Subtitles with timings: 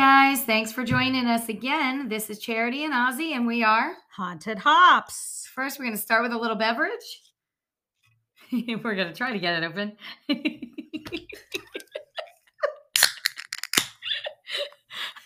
[0.00, 2.08] Guys, thanks for joining us again.
[2.08, 5.46] This is Charity and Ozzy, and we are Haunted Hops.
[5.54, 5.78] first.
[5.78, 7.20] We're going to start with a little beverage.
[8.50, 9.98] we're going to try to get it open.
[10.26, 11.20] If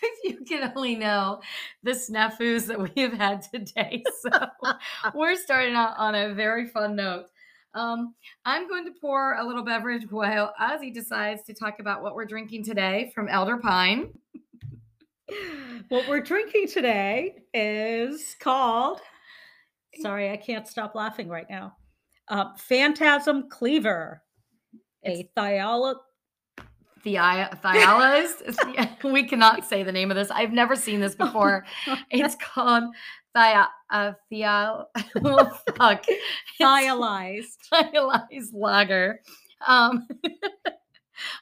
[0.25, 1.39] you can only know
[1.81, 4.03] the snafus that we have had today.
[4.19, 4.29] So
[5.13, 7.27] we're starting out on a very fun note.
[7.75, 8.15] Um,
[8.45, 12.25] I'm going to pour a little beverage while Ozzy decides to talk about what we're
[12.25, 14.09] drinking today from Elder Pine.
[15.89, 19.01] What we're drinking today is called,
[20.01, 21.75] sorry, I can't stop laughing right now.
[22.27, 24.21] Uh, Phantasm Cleaver,
[25.03, 25.95] a thiola.
[27.03, 29.03] Thia- Thialas.
[29.11, 30.29] we cannot say the name of this.
[30.31, 31.65] I've never seen this before.
[32.11, 32.85] It's called
[33.35, 34.85] Thia uh, Thia
[35.25, 36.05] oh, fuck.
[36.61, 37.57] Thiolized.
[37.73, 39.19] Thiolized lager.
[39.67, 40.07] Um,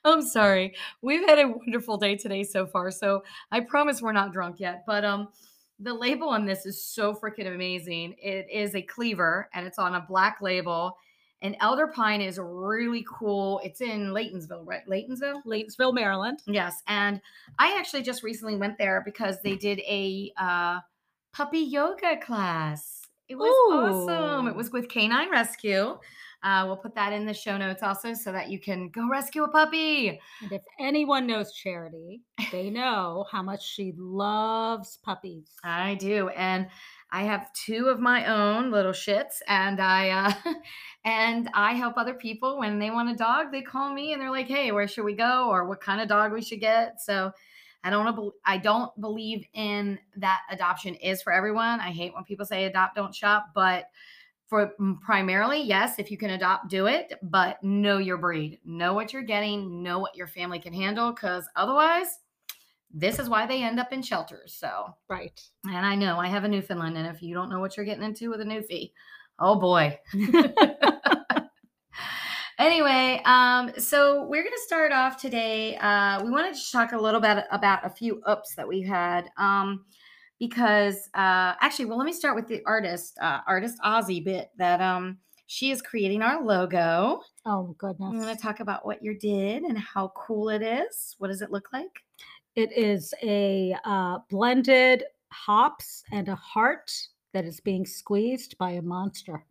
[0.04, 0.76] I'm sorry.
[1.02, 4.84] We've had a wonderful day today so far, so I promise we're not drunk yet.
[4.86, 5.30] But um,
[5.80, 8.16] the label on this is so freaking amazing.
[8.18, 10.98] It is a cleaver, and it's on a black label.
[11.42, 13.60] And Elder Pine is really cool.
[13.66, 14.88] It's in Laytonsville, right?
[14.90, 15.42] Laytonsville?
[15.46, 16.40] Laytonsville, Maryland.
[16.48, 16.82] Yes.
[16.88, 17.20] And
[17.60, 20.80] I actually just recently went there because they did a uh,
[21.34, 23.02] puppy yoga class.
[23.28, 24.48] It was awesome.
[24.48, 25.98] It was with Canine Rescue.
[26.44, 29.44] Uh, we'll put that in the show notes also so that you can go rescue
[29.44, 30.20] a puppy.
[30.42, 35.50] And if anyone knows Charity, they know how much she loves puppies.
[35.64, 36.28] I do.
[36.30, 36.70] And
[37.12, 40.54] I have two of my own little shits and I uh
[41.06, 44.32] and I help other people when they want a dog, they call me and they're
[44.32, 47.32] like, "Hey, where should we go or what kind of dog we should get?" So
[47.84, 51.80] I don't I don't believe in that adoption is for everyone.
[51.80, 53.86] I hate when people say adopt don't shop, but
[54.48, 58.60] for primarily, yes, if you can adopt, do it, but know your breed.
[58.66, 62.20] Know what you're getting, know what your family can handle cuz otherwise
[62.94, 64.54] this is why they end up in shelters.
[64.54, 65.42] So, Right.
[65.66, 68.04] and I know I have a Newfoundland, and if you don't know what you're getting
[68.04, 68.92] into with a Newfie,
[69.40, 70.00] oh boy.
[72.60, 75.78] anyway, um, so we're gonna start off today.
[75.78, 79.30] Uh, we wanted to talk a little bit about a few ups that we've had.
[79.38, 79.86] Um,
[80.40, 84.82] because uh, actually, well, let me start with the artist, uh, artist Ozzy bit that
[84.82, 87.22] um she is creating our logo.
[87.46, 88.10] Oh, goodness!
[88.12, 91.16] I'm going to talk about what you did and how cool it is.
[91.20, 92.02] What does it look like?
[92.56, 96.92] It is a uh, blended hops and a heart
[97.34, 99.46] that is being squeezed by a monster.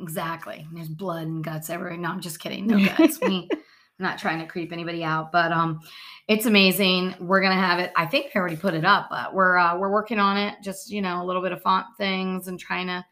[0.00, 0.66] Exactly.
[0.72, 1.96] There's blood and guts everywhere.
[1.96, 2.66] No, I'm just kidding.
[2.66, 3.20] No guts.
[3.20, 5.80] we, I'm not trying to creep anybody out, but um,
[6.28, 7.14] it's amazing.
[7.20, 7.92] We're gonna have it.
[7.96, 10.56] I think I already put it up, but we're uh, we're working on it.
[10.62, 13.04] Just you know, a little bit of font things and trying to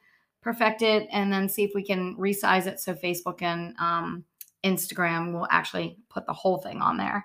[0.43, 4.25] perfect it, and then see if we can resize it so Facebook and um,
[4.65, 7.25] Instagram will actually put the whole thing on there.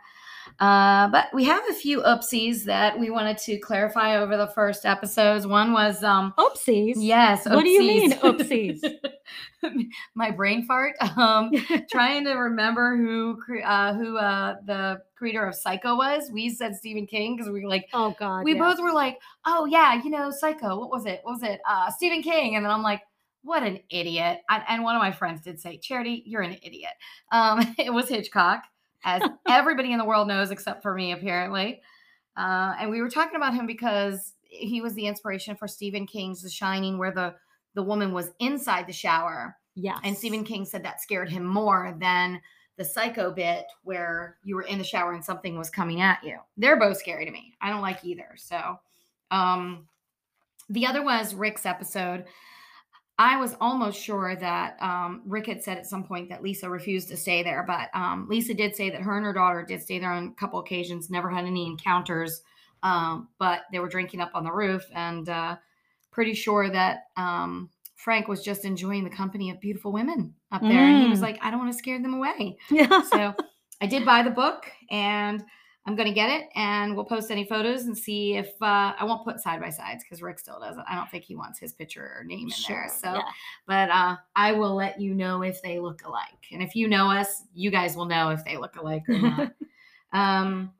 [0.60, 4.86] Uh, but we have a few oopsies that we wanted to clarify over the first
[4.86, 5.48] episodes.
[5.48, 6.96] One was um, Oopsies.
[6.98, 7.46] Yes.
[7.46, 8.84] What do you mean, oopsies?
[10.16, 10.96] My brain fart.
[11.20, 11.52] Um,
[11.92, 16.30] trying to remember who uh, who uh, the creator of Psycho was.
[16.32, 18.46] We said Stephen King because we were like, oh God.
[18.46, 18.60] we yes.
[18.60, 20.80] both were like, oh yeah, you know, Psycho.
[20.80, 21.20] What was it?
[21.24, 21.60] What was it?
[21.68, 22.56] Uh, Stephen King.
[22.56, 23.02] And then I'm like,
[23.44, 24.42] what an idiot.
[24.50, 26.92] I, and one of my friends did say, Charity, you're an idiot.
[27.32, 28.64] Um, it was Hitchcock,
[29.04, 31.82] as everybody in the world knows except for me, apparently.
[32.38, 36.42] Uh, and we were talking about him because he was the inspiration for Stephen King's
[36.42, 37.36] The Shining, where the
[37.76, 40.00] the woman was inside the shower, Yeah.
[40.04, 42.42] and Stephen King said that scared him more than
[42.78, 46.38] the psycho bit where you were in the shower and something was coming at you.
[46.58, 47.54] They're both scary to me.
[47.62, 48.30] I don't like either.
[48.38, 48.80] So,
[49.32, 49.88] um,
[50.70, 52.26] the other was Rick's episode.
[53.20, 57.10] I was almost sure that um, Rick had said at some point that Lisa refused
[57.10, 60.00] to stay there, but um, Lisa did say that her and her daughter did stay
[60.00, 62.42] there on a couple occasions, never had any encounters,
[62.82, 65.58] um, but they were drinking up on the roof, and uh,
[66.12, 70.88] pretty sure that um, Frank was just enjoying the company of beautiful women up there,
[70.88, 71.24] and he was Mm.
[71.24, 73.02] like, "I don't want to scare them away." Yeah.
[73.02, 73.36] So
[73.82, 75.44] I did buy the book, and
[75.86, 79.24] I'm gonna get it, and we'll post any photos and see if uh, I won't
[79.24, 80.84] put side by sides because Rick still doesn't.
[80.88, 82.90] I don't think he wants his picture or name in there.
[82.90, 83.22] So, yeah.
[83.66, 87.10] but uh, I will let you know if they look alike, and if you know
[87.10, 89.52] us, you guys will know if they look alike or not.
[90.14, 90.72] um.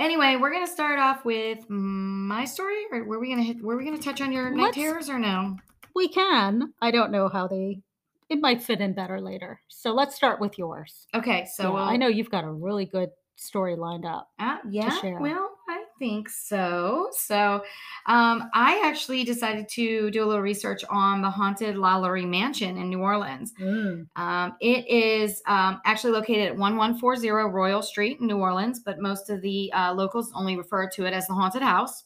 [0.00, 3.62] Anyway, we're gonna start off with my story, or were we gonna hit?
[3.62, 5.56] Were we gonna touch on your night terrors or no?
[5.94, 6.72] we can.
[6.80, 7.80] I don't know how they.
[8.28, 9.60] It might fit in better later.
[9.68, 11.06] So let's start with yours.
[11.14, 14.30] Okay, so Yeah, we'll, I know you've got a really good story lined up.
[14.38, 14.98] Uh, yeah.
[15.20, 17.08] Well, I think so.
[17.12, 17.64] So,
[18.06, 22.88] um, I actually decided to do a little research on the haunted Lalaurie Mansion in
[22.88, 23.52] New Orleans.
[23.60, 24.06] Mm.
[24.16, 29.30] Um, it is um, actually located at 1140 Royal Street in New Orleans, but most
[29.30, 32.04] of the uh, locals only refer to it as the haunted house.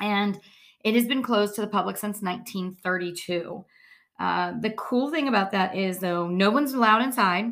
[0.00, 0.38] And
[0.84, 3.64] it has been closed to the public since 1932.
[4.18, 7.46] Uh, the cool thing about that is, though, no one's allowed inside.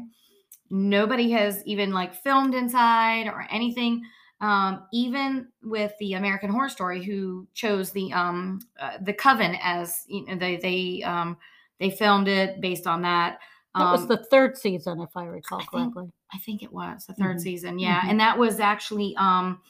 [0.70, 4.02] Nobody has even like filmed inside or anything.
[4.40, 10.02] Um, even with the American Horror Story, who chose the um, uh, the Coven as
[10.08, 11.36] you know, they they um,
[11.80, 13.38] they filmed it based on that.
[13.74, 16.12] That was Um, the third season, if I recall I think- correctly.
[16.34, 17.40] I think it was the 3rd Mhm.
[17.40, 17.78] season.
[17.78, 18.00] Yeah.
[18.00, 18.10] Mhm.
[18.10, 19.60] And that was actually um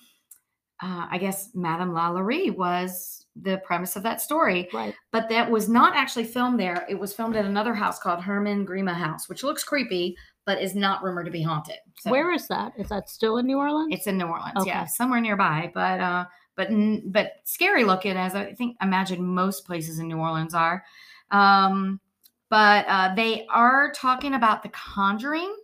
[0.83, 4.69] uh I guess Madame Lalaurie was the premise of that story.
[4.73, 4.95] Right.
[5.13, 6.87] But that was not actually filmed there.
[6.89, 10.17] It was filmed at another house called Hermann-Grima House, which looks creepy,
[10.47, 11.77] but is not rumored to be haunted.
[12.01, 12.73] So Where is that?
[12.79, 13.93] Is that still in New Orleans?
[13.93, 15.71] it's in New Orleans, yeah, somewhere nearby.
[15.75, 16.69] But uh but
[17.07, 20.85] but scary looking as I think imagine most places in New Orleans are.
[21.31, 22.01] Um
[22.49, 25.55] but uh they are talking about the conjuring.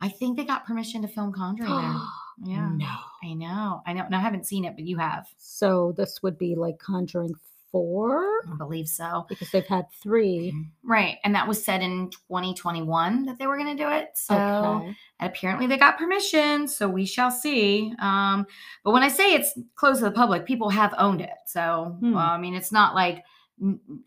[0.00, 1.96] I think they got permission to film Conjuring there.
[2.42, 2.70] Yeah.
[2.74, 2.86] No.
[3.22, 3.82] I know.
[3.86, 4.04] I know.
[4.06, 5.26] And I haven't seen it, but you have.
[5.36, 7.34] So this would be like Conjuring
[7.72, 9.26] 4 I believe so.
[9.28, 10.52] because they've had three.
[10.82, 11.18] Right.
[11.24, 14.10] And that was said in 2021 that they were going to do it.
[14.14, 14.86] So Okay.
[15.20, 16.66] and apparently they got permission.
[16.68, 17.92] So we shall see.
[18.00, 18.46] Um,
[18.84, 21.30] but when I say it's closed to the public, people have owned it.
[21.46, 22.16] So, Hmm.
[22.16, 23.24] uh, I mean, it's not like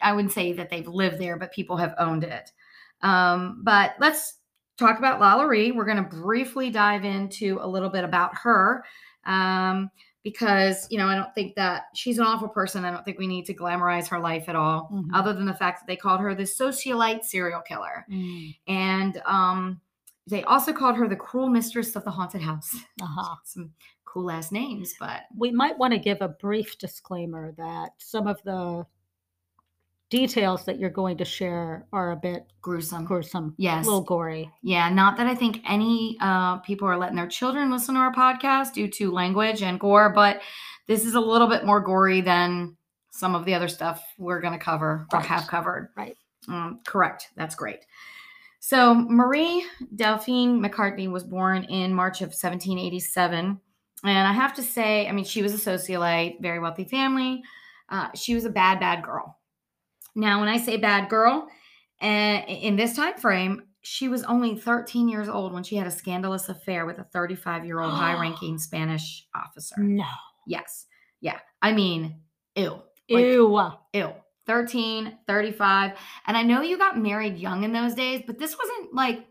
[0.01, 2.51] I wouldn't say that they've lived there, but people have owned it.
[3.01, 4.39] Um, but let's
[4.77, 5.75] talk about Lalaurie.
[5.75, 8.83] We're going to briefly dive into a little bit about her.
[9.25, 9.91] Um,
[10.23, 12.85] because you know, I don't think that she's an awful person.
[12.85, 15.09] I don't think we need to glamorize her life at all, Mhm.
[15.13, 18.55] other than the fact that they called her the socialite serial killer Mm.
[18.67, 19.81] and um,
[20.27, 22.73] they also called her the cruel mistress of the haunted house.
[23.01, 23.35] Uh-huh.
[23.43, 23.71] Some
[24.05, 28.41] cool ass names, but We might want to give a brief disclaimer that some of
[28.43, 28.85] the
[30.09, 33.05] details that you're going to share are a bit gruesome.
[33.05, 33.85] gruesome, Yes.
[33.85, 34.51] a little gory.
[34.61, 38.13] Yeah, not that I think any uh, people are letting their children listen to our
[38.13, 40.41] podcast due to language and gore, but
[40.87, 42.75] this is a little bit more gory than
[43.09, 45.89] some of the other stuff we're going to cover or have covered.
[45.95, 46.17] Right.
[46.47, 47.29] Um, correct.
[47.35, 47.79] That's great.
[48.59, 49.65] So Marie
[49.95, 53.59] Delphine Macarty was born in March of 1787.
[54.05, 57.43] And I have to say, I mean, she was a socialite, very wealthy family.
[57.89, 59.37] Uh, she was a bad, bad girl.
[60.15, 61.47] Now, when I say bad girl,
[62.01, 62.05] uh,
[62.47, 66.47] in this time frame, she was only 13 years old when she had a scandalous
[66.49, 69.75] affair with a 35 year old high ranking Spanish officer.
[69.79, 70.05] No.
[70.47, 70.85] Yes.
[71.21, 71.39] Yeah.
[71.61, 72.21] I mean,
[72.55, 72.81] ew.
[73.09, 73.71] Like, Ew.
[73.93, 74.13] Ew.
[74.45, 75.91] 13, 35.
[76.27, 79.25] And I know you got married young in those days, but this wasn't like,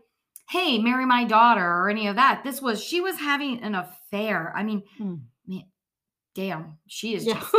[0.49, 2.43] hey, marry my daughter or any of that.
[2.43, 4.51] This was, she was having an affair.
[4.55, 5.15] I mean, Hmm.
[5.47, 5.63] man,
[6.35, 7.39] damn, she is Yeah.
[7.39, 7.55] just,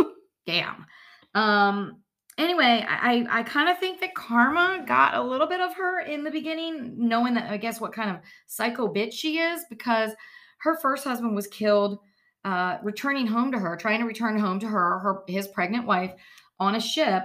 [0.47, 0.87] damn.
[1.35, 2.03] Um,
[2.39, 6.25] anyway, I, I kind of think that karma got a little bit of her in
[6.25, 8.17] the beginning, knowing that, I guess, what kind of
[8.47, 10.13] psycho bitch she is, because
[10.61, 11.99] her first husband was killed
[12.45, 16.13] uh, returning home to her, trying to return home to her, her his pregnant wife
[16.61, 17.25] on a ship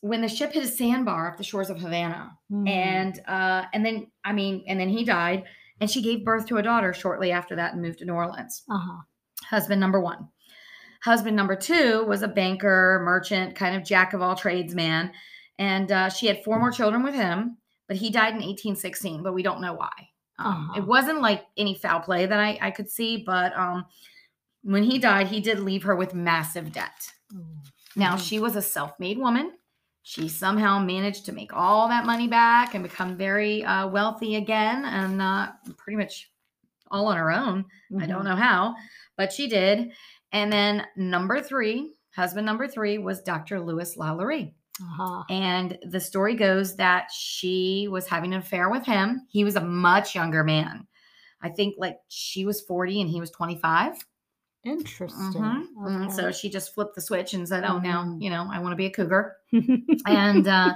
[0.00, 2.30] when the ship hit a sandbar off the shores of Havana.
[2.52, 2.68] Mm.
[2.68, 5.44] And uh, and then I mean, and then he died,
[5.80, 8.62] and she gave birth to a daughter shortly after that and moved to New Orleans.
[8.70, 9.02] uh-huh.
[9.48, 10.28] Husband number one.
[11.04, 15.12] Husband number two was a banker, merchant, kind of jack of all trades man.
[15.58, 17.58] And uh, she had four more children with him,
[17.88, 19.92] but he died in 1816, but we don't know why.
[20.38, 20.86] Um, It Uh-huh.
[20.86, 23.84] wasn't like any foul play that I, I could see, but um,
[24.62, 27.06] when he died, he did leave her with massive debt.
[27.32, 27.44] Mm.
[27.96, 29.52] Now, she was a self made woman.
[30.02, 34.84] She somehow managed to make all that money back and become very uh, wealthy again
[34.84, 36.30] and uh, pretty much
[36.90, 37.64] all on her own.
[38.00, 38.24] I don't Mhm.
[38.24, 38.74] know how,
[39.16, 39.92] but she did.
[40.34, 43.60] And then number three, husband number three was Dr.
[43.60, 44.52] Louis Lalaurie.
[44.82, 45.22] Uh-huh.
[45.30, 49.26] And the story goes that she was having an affair with him.
[49.30, 50.86] He was a much younger man.
[51.40, 53.94] I think like she was 40 and he was 25.
[54.64, 55.42] Interesting.
[55.42, 55.66] Mhm.
[55.86, 58.22] And so she just flipped the switch and said, "Oh, now Mhm.
[58.22, 59.36] you know I want to be a cougar."
[60.06, 60.74] and uh,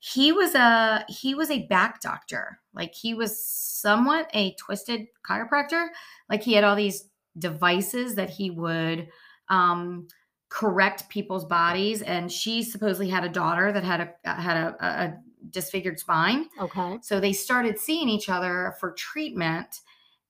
[0.00, 2.58] he was a he was a back doctor.
[2.74, 5.88] Like he was somewhat a twisted chiropractor.
[6.28, 9.08] Like he had all these devices that he would
[9.48, 10.06] um,
[10.48, 12.02] correct people's bodies.
[12.02, 15.14] And she supposedly had a daughter that had a had a, a,
[15.50, 16.48] disfigured spine.
[16.60, 16.98] okay.
[17.00, 19.80] So they started seeing each other for treatment,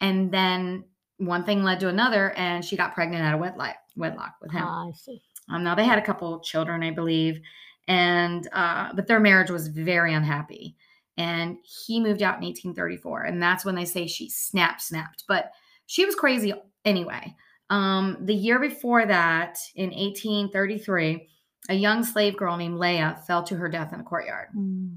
[0.00, 0.84] and then
[1.16, 4.62] one thing led to another, and she got pregnant out of wedlock wedlock with him.
[4.64, 5.20] Ah, I see.
[5.48, 7.40] Um, now they had a couple children, I believe,
[7.88, 10.76] and uh, but their marriage was very unhappy.
[11.16, 15.24] And he moved out in 1834, and that's when they say she snapped, snapped.
[15.28, 15.50] But
[15.86, 16.54] she was crazy
[16.84, 17.34] anyway.
[17.70, 21.28] Um, the year before that, in 1833,
[21.68, 24.48] a young slave girl named Leah fell to her death in a courtyard.
[24.56, 24.96] Mm.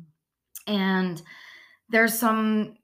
[0.67, 1.21] And
[1.89, 2.75] there's some,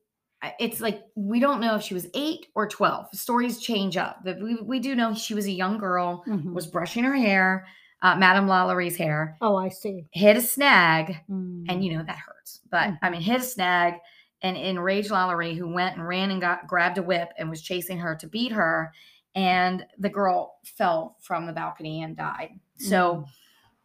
[0.59, 3.07] it's like we don't know if she was eight or 12.
[3.13, 6.53] Stories change up, but we, we do know she was a young girl, Mhm.
[6.53, 7.65] was brushing her hair,
[8.01, 10.05] uh, Madame Lalaurie's hair, Oh, I see.
[10.11, 11.65] hit a snag, Mm.
[11.67, 12.61] and you know that hurts.
[12.69, 13.95] But I mean, hit a snag
[14.41, 17.97] and enraged Lalaurie, who went and ran and got grabbed a whip and was chasing
[17.97, 18.91] her to beat her,
[19.35, 22.51] and the girl fell from the balcony and died.
[22.77, 23.25] So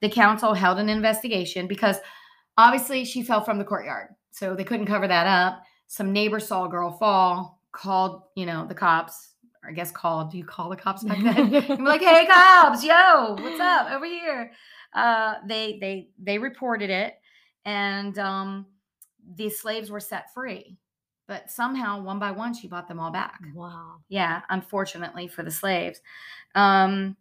[0.00, 1.96] the council held an investigation because
[2.56, 5.62] obviously she fell from the courtyard, so they couldn't cover that up.
[5.87, 9.30] Some neighbors saw a girl fall, called you know the cops.
[9.62, 10.30] Or I guess called.
[10.30, 11.50] Do you call the cops back then?
[11.50, 14.52] Be like, "Hey, cops, yo, what's up over here?"
[14.92, 17.14] Uh, they they they reported it,
[17.64, 18.66] and um,
[19.35, 20.78] the slaves were set free.
[21.26, 23.40] But somehow, one by one, she bought them all back.
[23.54, 24.02] wow.
[24.09, 26.00] Yeah, unfortunately for the slaves.
[26.54, 27.16] Um,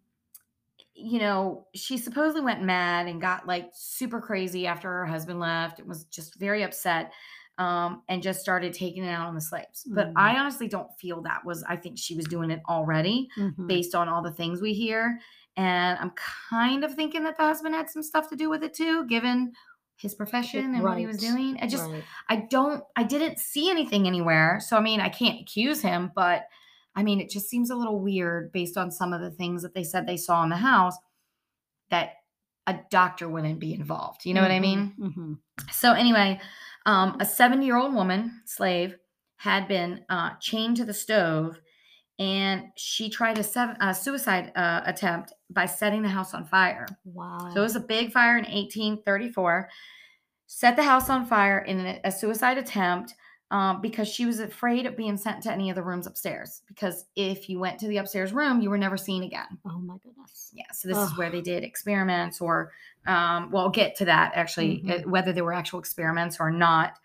[0.96, 5.80] you know, she supposedly went mad and got like super crazy after her husband left.
[5.80, 7.14] It was just very upset
[7.58, 9.88] um, and just started taking it out on the slaves.
[9.90, 10.14] But Mm.
[10.16, 13.68] I honestly don't feel that was, I think she was doing it already Mhm.
[13.68, 15.20] based on all the things we hear.
[15.56, 16.12] And I'm
[16.50, 19.54] kind of thinking that the husband had some stuff to do with it too, given
[19.98, 21.58] his profession and what he was doing.
[21.62, 22.04] I just, Right.
[22.30, 24.60] I don't, I didn't see anything anywhere.
[24.60, 26.44] So, I mean, I can't accuse him, but
[26.96, 29.74] I mean, it just seems a little weird based on some of the things that
[29.74, 30.96] they said they saw in the house
[31.90, 32.14] that
[32.68, 34.26] a doctor wouldn't be involved.
[34.26, 34.94] You know what I mean?
[35.00, 35.38] mhm.
[35.72, 36.40] So, anyway,
[36.86, 38.96] um, a seven year old woman, slave,
[39.38, 41.60] had been uh, chained to the stove
[42.20, 46.86] and she tried a seven, uh, suicide uh, attempt by setting the house on fire.
[47.06, 47.50] Wow.
[47.54, 49.70] So it was a big fire in 1834.
[50.46, 53.16] Set the house on fire in a, a suicide attempt
[53.50, 56.62] um, because she was afraid of being sent to any of the rooms upstairs.
[56.68, 59.60] Because if you went to the upstairs room, you were never seen again.
[59.66, 60.52] oh my goodness.
[60.54, 60.72] Yeah.
[60.72, 62.72] So this is where they did experiments, or
[63.08, 67.00] um, well, I'll get to that actually, uh, whether they were actual experiments or not.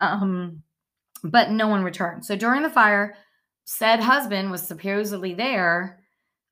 [0.00, 0.62] Um,
[1.22, 2.24] but no one returned.
[2.24, 3.14] So during the fire,
[3.70, 6.00] said husband was supposedly there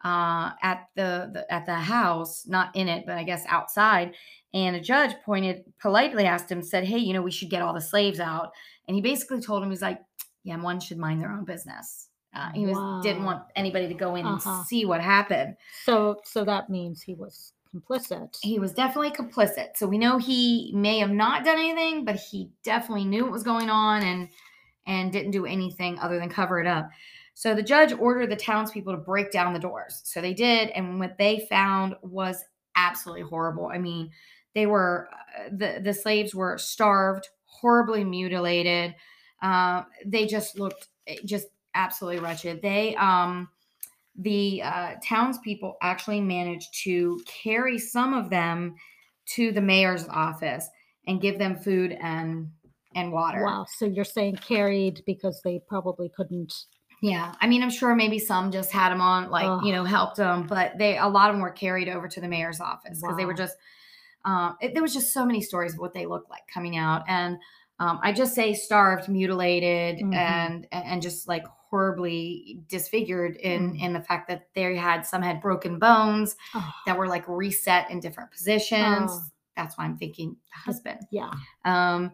[0.04, 4.14] uh, at the, the at the house, not in it, but I guess outside.
[4.54, 7.74] And a judge pointed politely asked him, said, "Hey, you know, we should get all
[7.74, 8.52] the slaves out."
[8.86, 10.00] And he basically told him, he's like,
[10.44, 14.14] "Yeah, one should mind their own business." Uh, he was didn't want anybody to go
[14.14, 14.50] in Uh-huh.
[14.50, 15.56] and see what happened.
[15.84, 18.36] So so that means he was complicit.
[18.42, 19.76] He was definitely complicit.
[19.76, 23.42] So we know he may have not done anything, but he definitely knew what was
[23.42, 24.28] going on and
[24.88, 26.90] and didn't do anything other than cover it up.
[27.34, 30.00] So the judge ordered the townspeople to break down the doors.
[30.02, 33.70] So they did, and what they found was absolutely horrible.
[33.72, 34.10] I mean,
[34.56, 38.96] they were uh, the the slaves were starved, horribly mutilated.
[39.40, 42.60] Uh, they just looked eh, just absolutely wretched.
[42.60, 43.48] They um
[44.16, 48.74] the uh, townspeople actually managed to carry some of them
[49.26, 50.68] to the mayor's office
[51.06, 52.50] and give them food and
[52.98, 53.44] and water.
[53.44, 53.66] Wow.
[53.76, 56.52] So you're saying carried because they probably couldn't.
[57.00, 60.16] Yeah, I mean, I'm sure maybe some just had them on, like you know, helped
[60.16, 63.16] them, but they a lot of them were carried over to the mayor's office because
[63.16, 63.56] they were just.
[64.24, 67.02] Um, it, there was just so many stories of what they looked like coming out,
[67.06, 67.36] and
[67.78, 70.12] um, I just say starved, mutilated, Mhm.
[70.14, 73.80] and and just like horribly disfigured in Mm.
[73.80, 77.90] in the fact that they had some had broken bones Oh, that were like reset
[77.90, 79.12] in different positions.
[79.14, 79.22] Oh.
[79.56, 81.00] That's why I'm thinking husband.
[81.10, 81.30] yeah.
[81.64, 82.12] Um,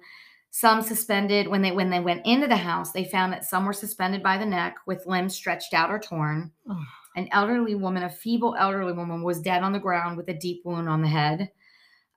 [0.56, 3.73] some suspended when they when they went into the house, they found that some were
[3.73, 6.52] suspended by the neck with limbs stretched out or torn.
[6.70, 6.80] Oh.
[7.16, 10.62] An elderly woman, a feeble elderly woman, was dead on the ground with a deep
[10.64, 11.50] wound on the head.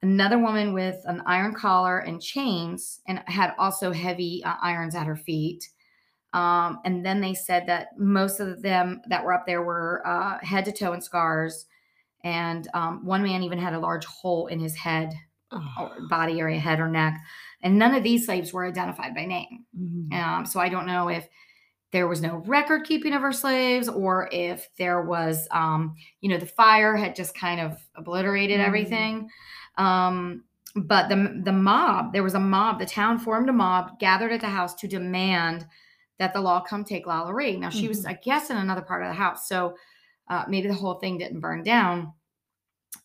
[0.03, 5.08] Another woman with an iron collar and chains, and had also heavy uh, irons at
[5.08, 5.67] her feet.
[6.34, 10.38] Um, and then they said that most of them that were up there were uh,
[10.44, 11.65] head to toe in scars,
[12.24, 15.12] and um, one man even had a large hole in his head
[15.51, 15.63] Oh.
[15.80, 17.18] or body area, head or neck.
[17.62, 19.66] And none of these slaves were identified by name.
[19.80, 20.13] Mhm.
[20.13, 21.27] Um, so I don't know if
[21.92, 26.38] there was no record keeping of her slaves or if there was, um, you know,
[26.38, 28.66] the fire had just kind of obliterated Mm.
[28.66, 29.30] everything.
[29.77, 30.44] Um,
[30.75, 32.77] but the the mob, there was a mob.
[32.80, 35.66] The town formed a mob, gathered at the house to demand
[36.20, 37.58] that the law come take Lalaurie.
[37.58, 38.10] Now she was, Mhm.
[38.10, 39.77] I guess, in another part of the house, so
[40.30, 42.12] uh, maybe the whole thing didn't burn down.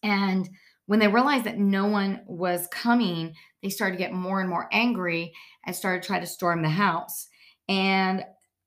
[0.02, 0.48] And
[0.86, 4.68] when they realized that no one was coming, they started to get more and more
[4.72, 5.32] angry
[5.64, 7.28] and started to try to storm the house.
[7.68, 8.24] And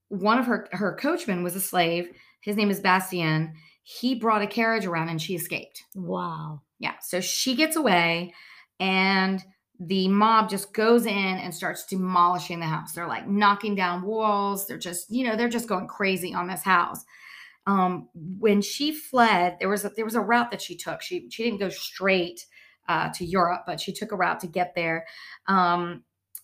[0.10, 2.08] one of her her coachmen was a slave.
[2.42, 3.54] His name is Bastien.
[3.84, 5.84] He brought a carriage around and she escaped.
[5.96, 6.62] Wow.
[6.80, 6.96] Yeah.
[7.02, 8.34] So she gets away
[8.80, 9.44] and
[9.80, 12.94] the mob just goes in and starts demolishing the house.
[12.94, 14.68] They're like knocking down walls.
[14.68, 17.04] They're just, you know, they're just going crazy on this house.
[17.68, 21.02] Um, when she fled, there was a, there was a route that she took.
[21.02, 22.46] She she didn't go straight
[22.88, 25.06] uh, to Europe, but she took a route to get there.
[25.48, 26.04] Um,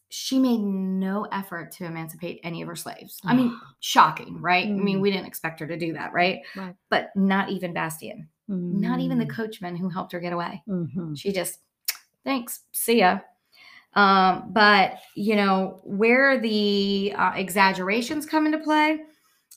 [0.09, 3.21] she made no effort to emancipate any of her slaves.
[3.23, 4.65] I mean, shocking, right?
[4.67, 5.01] I mean, Mm.
[5.01, 6.39] we didn't expect her to do that, right?
[6.55, 6.75] Right.
[6.89, 9.29] But not even Bastien, not even the Mm.
[9.35, 10.63] coachman who helped her get away.
[10.67, 11.17] Mhm.
[11.17, 11.59] She just,
[12.25, 13.19] thanks, see ya.
[13.93, 18.99] Um, but you know where the uh, exaggerations come into play.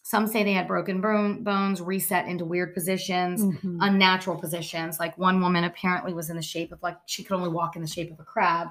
[0.06, 3.78] Some say they had broken bones, reset into weird positions, Mhm.
[3.80, 5.00] unnatural positions.
[5.00, 7.80] Like one woman apparently was in the shape of like she could only walk in
[7.80, 8.68] the shape of a crab.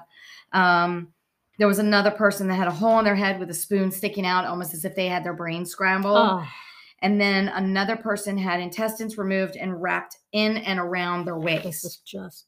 [0.52, 1.12] Um,
[1.58, 4.24] there was another person that had a hole in their head with a spoon sticking
[4.24, 6.16] out, almost as if they had their brain scrambled.
[6.16, 6.46] Oh,
[7.00, 11.64] And then another person had intestines removed and wrapped in and around their waist.
[11.64, 12.46] this is just.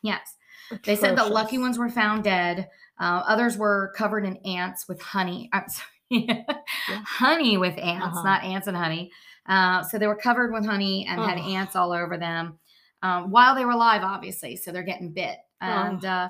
[0.00, 0.36] Yes.
[0.84, 2.68] They said the lucky ones were found dead.
[3.00, 5.50] Uh, others were covered in ants with honey.
[5.52, 5.88] I'm sorry.
[7.06, 8.22] honey with ants, Uh-huh.
[8.22, 9.10] not ants and honey.
[9.46, 12.58] Uh, so they were covered with honey and had ants all over them
[13.02, 14.56] um, while they were alive, obviously.
[14.56, 15.36] So they're getting bit.
[15.60, 16.28] And uh,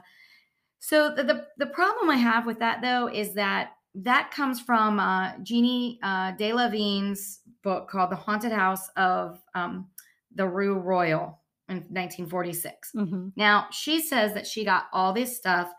[0.79, 4.99] so the, the the problem I have with that though is that that comes from
[4.99, 9.89] uh, Jeannie uh, De La Vigne's book called "The Haunted House of um,
[10.35, 12.93] the Rue Royal" in 1946.
[12.97, 13.33] Mhm.
[13.37, 15.71] Now, she says that she got all this stuff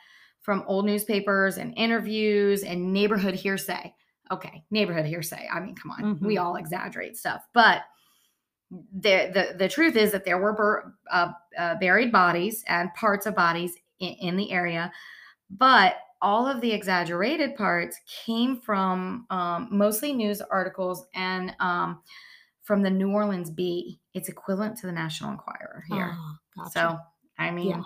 [0.44, 3.94] from old newspapers and interviews and neighborhood hearsay.
[4.32, 5.48] Okay, neighborhood hearsay.
[5.52, 7.82] I mean, come on, we all exaggerate stuff, but
[8.72, 13.26] the the, the truth is that there were bur- uh, uh, buried bodies and parts
[13.26, 14.92] of bodies in, in the area,
[15.50, 22.02] but all of the exaggerated parts came from um, mostly news articles and um,
[22.64, 24.00] from the New Orleans Bee.
[24.14, 26.16] It's equivalent to the National Enquirer here.
[26.18, 26.72] Oh, gotcha.
[26.72, 27.00] So,
[27.38, 27.84] I mean, Yeah.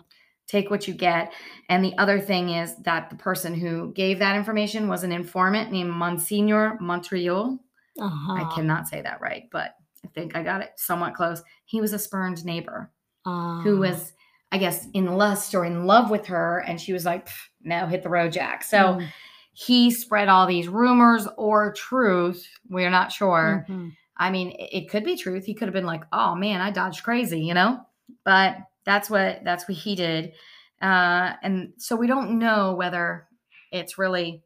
[0.47, 1.33] Take what you get.
[1.69, 5.71] And the other thing is that the person who gave that information was an informant
[5.71, 7.59] named Monsignor Montreal.
[7.99, 8.33] uh-huh.
[8.33, 11.41] I cannot say that right, but I think I got it somewhat close.
[11.65, 12.91] He was a spurned neighbor
[13.25, 13.31] who
[13.77, 13.79] Ah.
[13.79, 14.13] was,
[14.53, 16.59] I guess, in lust or in love with her.
[16.65, 18.63] And she was like, "Pff, no, hit the road, Jack.
[18.63, 19.07] So Mm,
[19.51, 22.47] he spread all these rumors or truth.
[22.69, 23.65] We're not sure.
[23.67, 23.91] mhm.
[24.15, 25.43] I mean, it could be truth.
[25.45, 27.81] He could have been like, "Oh man, I dodged crazy," you know.
[28.23, 28.57] But
[28.87, 30.33] that's what that's what he did,
[30.81, 33.27] uh, and so we don't know whether
[33.71, 34.43] it's really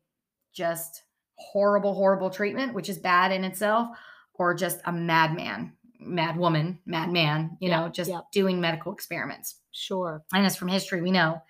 [0.52, 1.04] just
[1.36, 3.88] horrible, horrible treatment, which is bad in itself,
[4.34, 8.24] or just a madman, mad woman, madman, you know, Yep, just yep.
[8.34, 9.60] doing medical experiments.
[9.72, 10.24] Sure.
[10.34, 11.42] And as from history, we know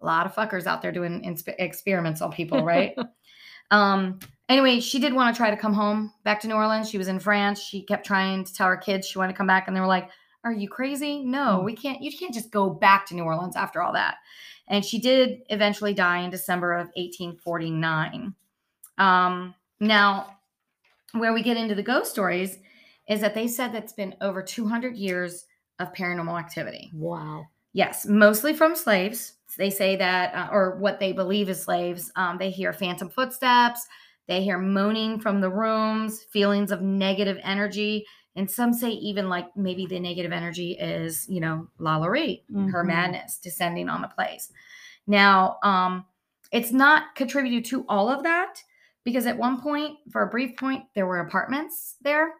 [0.00, 2.96] a lot of fuckers out there doing inspe- experiments on people, right?
[3.70, 4.18] um.
[4.48, 6.88] Anyway, she did want to try to come home back to New Orleans.
[6.88, 7.60] She was in France.
[7.60, 9.88] She kept trying to tell her kids she wanted to come back, and they were
[9.88, 10.08] like,
[10.46, 11.24] "Are you crazy?
[11.24, 11.64] No, Mm.
[11.64, 12.00] we can't.
[12.02, 14.16] You can't just go back to New Orleans after all that."
[14.68, 18.34] And she did eventually die in December of 1849.
[18.98, 19.54] Um.
[19.80, 20.38] Now,
[21.12, 22.58] where we get into the ghost stories
[23.08, 25.46] is that they said that's been over 200 years
[25.78, 26.90] of paranormal activity.
[26.94, 27.46] Wow.
[27.74, 29.34] Yes, mostly from slaves.
[29.58, 32.10] They say that, uh, or what they believe is slaves.
[32.16, 33.86] Um, they hear phantom footsteps.
[34.26, 38.06] They hear moaning from the rooms, feelings of negative energy.
[38.36, 42.86] And some say even like maybe the negative energy is, you know, Lalaurie, her Mhm.
[42.86, 44.52] madness descending on the place.
[45.06, 46.04] Now, um,
[46.52, 48.62] it's not contributed to all of that
[49.04, 52.34] because at one point, for a brief point, there were apartments there.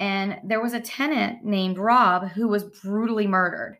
[0.00, 3.78] And there was a tenant named Rob who was brutally murdered.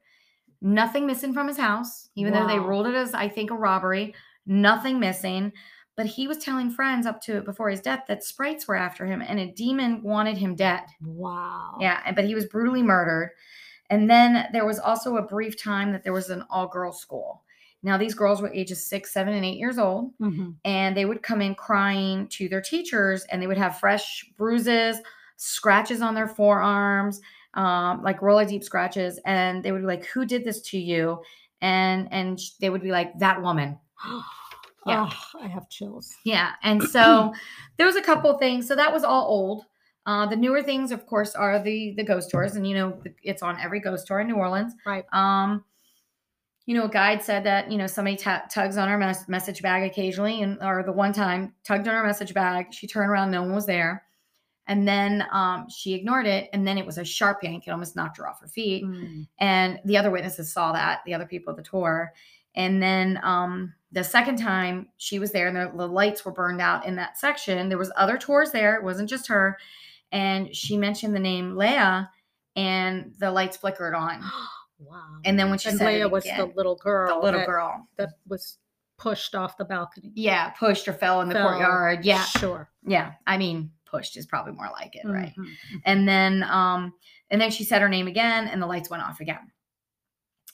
[0.61, 4.14] Nothing missing from his house, even though they ruled it as, I think, a robbery.
[4.46, 5.53] Nothing missing.
[5.96, 9.22] But he was telling friends up to before his death that sprites were after him
[9.22, 10.83] and a demon wanted him dead.
[11.00, 11.76] Wow.
[11.80, 13.30] Yeah, but he was brutally murdered.
[13.90, 17.42] And then there was also a brief time that there was an all girls school.
[17.83, 20.54] Now, these girls were ages six, seven, and eight years old, Mhm.
[20.64, 24.96] and they would come in crying to their teachers, and they would have fresh bruises,
[25.37, 27.20] scratches on their forearms,
[27.52, 29.20] um, like really deep scratches.
[29.26, 31.22] And they would be like, Who did this to you?
[31.61, 33.78] And and they would be like, That woman.
[34.87, 35.09] Yeah.
[35.11, 36.14] Oh, I have chills.
[36.25, 36.53] Yeah.
[36.62, 37.33] And so
[37.77, 38.66] there was a couple things.
[38.68, 39.64] So that was all old.
[40.07, 43.42] Uh, the newer things, of course, are the the ghost tours, and you know it's
[43.42, 44.75] on every ghost tour in New Orleans.
[44.85, 45.05] Right.
[45.14, 45.64] Um,
[46.66, 49.62] you know, a guide said that you know somebody ta- tugs on her mes- message
[49.62, 53.31] bag occasionally, and or the one time tugged on her message bag, she turned around,
[53.31, 54.05] no one was there,
[54.66, 57.97] and then um, she ignored it, and then it was a sharp yank, it almost
[57.97, 59.27] knocked her off her feet Mm.
[59.40, 62.12] and the other witnesses saw that the other people at the tour
[62.55, 66.61] and then um the second time she was there and the, the lights were burned
[66.61, 69.57] out in that section there was other tours there it wasn't just her
[70.12, 72.11] and she mentioned the name leah
[72.57, 74.21] and the lights flickered on
[74.81, 75.01] Wow.
[75.25, 77.17] and then when she and said Leah it was the little girl.
[77.21, 78.59] the little that, girl that was
[78.99, 80.12] pushed off the balcony.
[80.14, 81.49] yeah pushed or fell in the Fell.
[81.49, 82.69] courtyard yeah Sure.
[82.87, 85.33] yeah i mean pushed is probably more like it, right?
[85.38, 85.55] Mhm.
[85.85, 86.93] And then um
[87.31, 89.53] and then she said her name again and the lights went off again.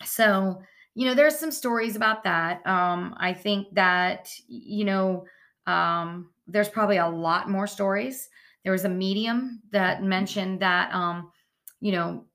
[0.04, 0.60] So,
[0.94, 2.66] you know, there's some stories about that.
[2.66, 5.26] Um I think that you know,
[5.66, 8.28] um there's probably a lot more stories.
[8.64, 11.32] There was a medium that mentioned that um
[11.80, 12.26] you know,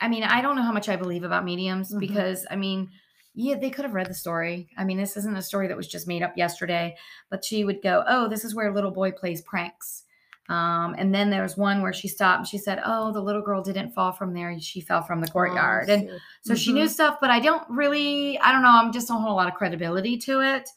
[0.00, 2.00] I mean, I don't know how much I believe about mediums Mhm.
[2.00, 2.90] because I mean,
[3.34, 4.70] yeah, they could have read the story.
[4.76, 6.96] I mean, this isn't a story that was just made up yesterday,
[7.30, 10.04] but she would go, "Oh, this is where little boy plays pranks."
[10.48, 13.42] Um, and then there was one where she stopped and she said, "Oh, the little
[13.42, 16.18] girl didn't fall from there; she fell from the Oh, courtyard." and see.
[16.42, 16.90] so she knew Mhm.
[16.90, 19.54] stuff, but I don't really, I don't know, I'm just don't hold a lot of
[19.54, 20.70] credibility to it.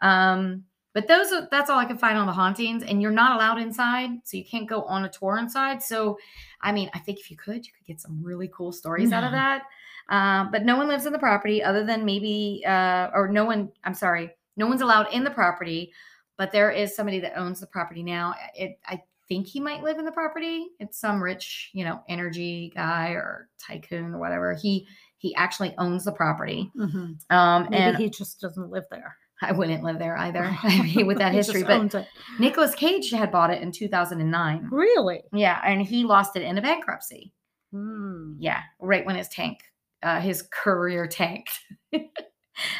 [0.00, 3.36] Um, but those are that's all I can find on the hauntings, and you're not
[3.36, 5.82] allowed inside, so you can't go on a tour inside.
[5.82, 6.18] So,
[6.60, 9.24] I mean, I think if you could, you could get some really cool stories out
[9.24, 9.62] of that.
[10.08, 13.70] Um, but no one lives in the property other than maybe, uh, or no one.
[13.84, 15.92] I'm sorry, no one's allowed in the property,
[16.36, 18.34] but there is somebody that owns the property now.
[18.54, 19.00] It, I
[19.32, 20.68] think he might live in the property.
[20.78, 24.54] It's some rich, you know, energy guy or tycoon or whatever.
[24.54, 24.86] He
[25.18, 26.70] he actually owns the property.
[26.76, 27.18] Mhm.
[27.30, 29.16] Um, Maybe and he just doesn't live there.
[29.40, 30.44] I wouldn't live there either.
[30.62, 32.06] I mean, with that history, but.
[32.38, 34.68] Nicolas Cage had bought it in 2009.
[34.70, 35.22] Really?
[35.32, 37.32] Yeah, and he lost it in a bankruptcy.
[37.72, 38.34] Hmm.
[38.38, 39.58] Yeah, right when his tank,
[40.02, 41.58] uh, his career tanked.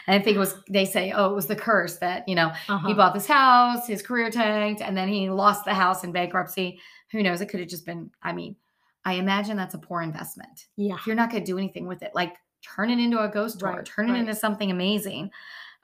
[0.08, 0.54] I think it was.
[0.68, 2.94] They say, oh, it was the curse that you know he Uh-huh.
[2.94, 6.80] bought this house, his career tanked, and then he lost the house in bankruptcy.
[7.12, 7.40] Who knows?
[7.40, 8.10] It could have just been.
[8.22, 8.56] I mean,
[9.04, 10.66] I imagine that's a poor investment.
[10.76, 10.94] Yeah.
[10.94, 13.58] If you're not going to do anything with it, like turn it into a ghost
[13.60, 15.30] tour, Right, turn it into something amazing.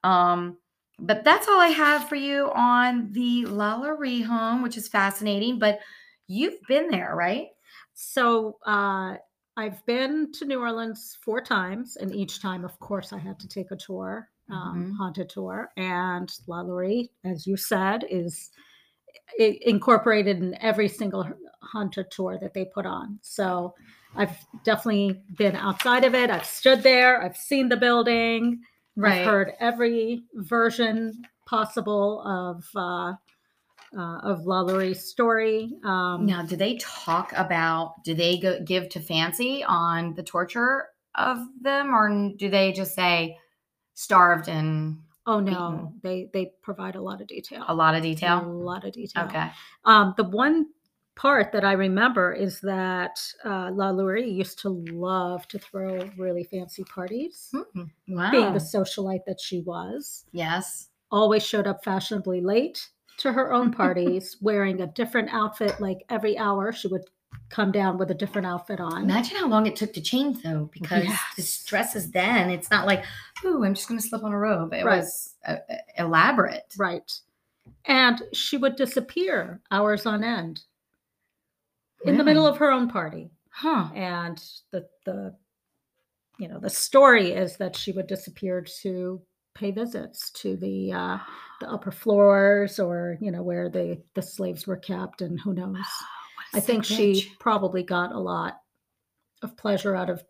[0.05, 0.57] Um,
[1.01, 5.59] but that's all I have for you on the Lalaurie home, which is fascinating.
[5.59, 5.81] But
[6.27, 7.49] you've been there, right?
[7.95, 9.17] So uh,
[9.59, 13.49] I've been to New Orleans four times, and each time, of course, I had to
[13.49, 14.97] take a tour, um, Mhm.
[14.97, 15.73] haunted tour.
[15.77, 18.53] And Lalaurie, as you said, is
[19.39, 21.29] incorporated in every single
[21.61, 23.19] haunted tour that they put on.
[23.21, 23.75] So
[24.15, 26.31] I've definitely been outside of it.
[26.31, 27.21] I've stood there.
[27.21, 28.63] I've seen the building.
[28.95, 29.19] Right.
[29.21, 33.15] I've heard every version possible of uh,
[33.97, 35.71] uh, of Lalaurie's story.
[35.85, 38.03] Um, Now, do they talk about?
[38.05, 42.95] Do they go give to Fancy on the torture of them, or do they just
[42.95, 43.37] say
[43.95, 47.63] starved and Oh no, they they provide a lot of detail.
[47.69, 48.43] a lot of detail.
[48.45, 49.25] A lot of detail.
[49.27, 49.51] Okay.
[49.85, 50.67] Um, the one
[51.17, 56.85] part that I remember is that uh, Lalaurie used to love to throw really fancy
[56.85, 57.51] parties.
[57.53, 58.31] Hmm, Wow.
[58.31, 60.89] Being the socialite that she was, yes.
[61.11, 65.81] always showed up fashionably late to her own parties, wearing a different outfit.
[65.81, 67.03] Like every hour, she would
[67.51, 69.03] come down with a different outfit on.
[69.05, 71.05] Imagine how long it took to change, though, because
[71.37, 71.65] the Yes.
[71.65, 73.05] dresses then, it's not like,
[73.45, 74.73] ooh, I'm just going to slip on a robe.
[74.73, 74.99] It Right.
[74.99, 76.75] was uh, uh, elaborate.
[76.79, 77.11] Right.
[77.85, 80.63] And she would disappear hours on end
[82.05, 83.31] in the middle of her own party.
[83.51, 83.89] Huh.
[83.93, 85.35] and the the
[86.39, 89.21] you know the story is that she would disappear to
[89.59, 91.19] pay visits to the uh,
[91.61, 95.77] the upper floors or you know where the the slaves were kept and who knows
[96.55, 98.61] i think she probably got a lot
[99.43, 100.23] of pleasure out of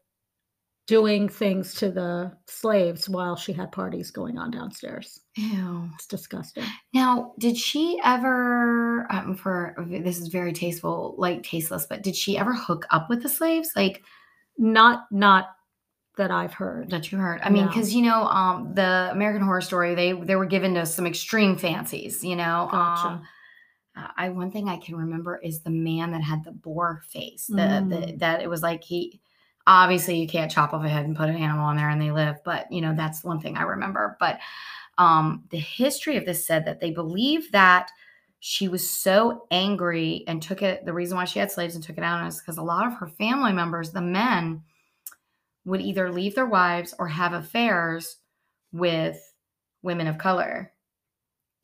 [0.87, 5.91] doing things to the slaves while she had parties going on downstairs Ew.
[5.95, 6.65] it's disgusting
[6.95, 12.39] Now, did she ever, um, for this is very tasteful, like tasteless, but did she
[12.39, 13.71] ever hook up with the slaves?
[13.77, 14.03] Like
[14.57, 15.51] not not
[16.19, 17.41] that i've heard that you heard?
[17.43, 17.69] I mean, No.
[17.69, 21.57] because you know, um, the American Horror Story, they they were given to some extreme
[21.57, 22.23] fancies.
[22.23, 23.09] You know, Gotcha.
[23.09, 23.23] um,
[24.17, 27.47] I one thing I can remember is the man that had the boar face.
[27.47, 28.19] The, the Mm.
[28.21, 29.21] that it was like he
[29.67, 32.11] obviously you can't chop off a head and put an animal on there and they
[32.13, 34.17] live, but you know that's one thing I remember.
[34.21, 34.39] But
[34.99, 37.91] um, the history of this said that they believe that
[38.41, 40.85] she was so angry and took it.
[40.85, 42.95] The reason why she had slaves and took it out is because a lot of
[42.95, 44.63] her family members, the men,
[45.69, 48.17] would either leave their wives or have affairs
[48.73, 49.19] with
[49.83, 50.73] women of color.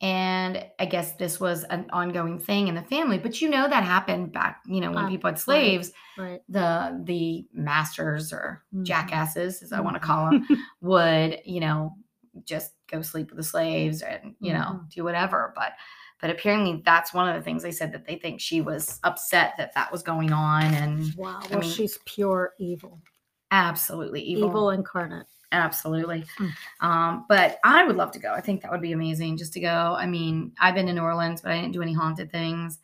[0.01, 3.83] And I guess this was an ongoing thing in the family, but you know that
[3.83, 8.83] happened back, you know, when Uh, people had slaves, right the the masters or Mhm.
[8.85, 10.03] jackasses, as I want to Mhm.
[10.05, 10.47] call them,
[10.81, 11.97] would, you know,
[12.43, 14.89] just go sleep with the slaves and, you know, Mhm.
[14.91, 15.53] do whatever.
[15.55, 15.73] But
[16.21, 19.53] but apparently that's one of the things they said that they think she was upset
[19.57, 23.01] that that was going on and wow I well mean, she's pure evil
[23.51, 24.49] absolutely evil.
[24.49, 26.25] evil incarnate Absolutely.
[26.39, 26.51] Mm.
[26.81, 28.33] Um, but I would love to go.
[28.33, 29.95] I think that would be amazing just to go.
[29.97, 32.79] I mean, I've been to New Orleans, but I didn't do any haunted things.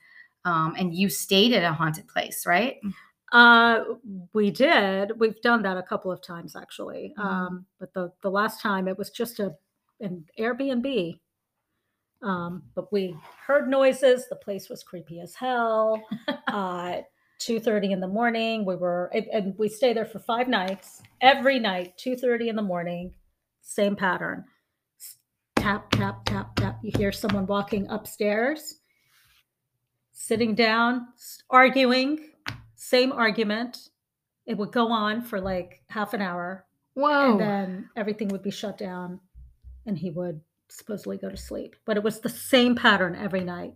[0.45, 2.77] Um, and you stayed at a haunted place, right?
[3.31, 3.83] Uh,
[4.33, 5.19] we did.
[5.19, 7.13] We've done that a couple of times actually.
[7.17, 7.23] Mhm.
[7.23, 9.55] Um, but the the last time it was just a
[9.99, 11.19] an Airbnb,
[12.23, 14.27] Um, but we heard noises.
[14.29, 16.01] The place was creepy as hell.
[16.47, 17.01] uh,
[17.41, 18.65] 2.30 in the morning.
[18.65, 21.01] We were and- we stay there for five nights.
[21.19, 23.13] Every night 2.30 in the morning
[23.61, 24.45] same pattern.
[25.55, 26.79] Tap tap tap tap.
[26.83, 28.79] You hear someone walking upstairs
[30.13, 31.07] sitting down
[31.49, 32.31] arguing
[32.75, 33.89] same argument.
[34.45, 36.65] It would go on for like half an hour.
[36.93, 37.31] Whoa.
[37.31, 39.21] and then everything would be shut down
[39.85, 41.75] and he would supposedly go to sleep.
[41.85, 43.73] But it was the same pattern every night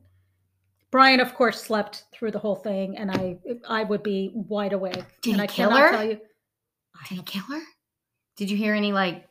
[0.96, 5.04] brian of course slept through the whole thing and i i would be wide awake
[5.22, 5.90] Did and he i kill her?
[5.92, 6.20] tell you
[7.10, 7.62] Did he kill her?
[8.38, 9.28] Did you hear any like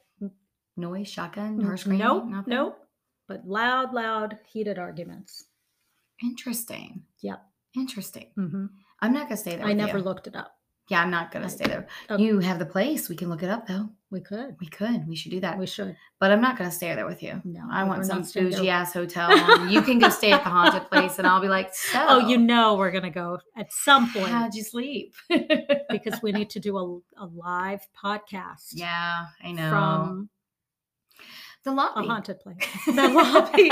[0.76, 2.00] noise, shotgun, her screaming?
[2.06, 2.54] nope Nothing?
[2.54, 2.76] nope
[3.28, 5.44] but loud loud heated arguments
[6.22, 7.02] Interesting.
[7.22, 7.42] Yep.
[7.76, 8.28] Interesting.
[8.36, 8.66] hmm
[9.00, 9.66] I'm not gonna stay there.
[9.66, 10.04] i never you.
[10.04, 10.52] looked it up
[10.88, 11.86] Yeah, I'm not gonna stay there.
[12.10, 12.18] Oh.
[12.18, 13.08] You have the place.
[13.08, 13.88] We can look it up though.
[14.10, 15.08] we could We could.
[15.08, 15.58] We should do that.
[15.58, 17.40] we should But I'm not gonna stay there with you.
[17.44, 19.30] no I want some bougie ass hotel.
[19.68, 22.04] you can go stay at the haunted place, and I'll be like, so.
[22.06, 25.14] oh you know we're gonna go at some point How'd you sleep?
[25.88, 29.70] because we need to do a, a live podcast yeah, I know.
[29.70, 30.28] from
[31.64, 33.70] the a haunted place the lobby.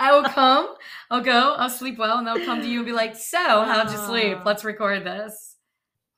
[0.00, 0.74] I will come.
[1.08, 1.54] I'll go.
[1.56, 4.38] I'll sleep well, and I'll come to you and be like, "So, how'd you sleep?
[4.40, 4.42] Ah.
[4.44, 5.55] Let's record this."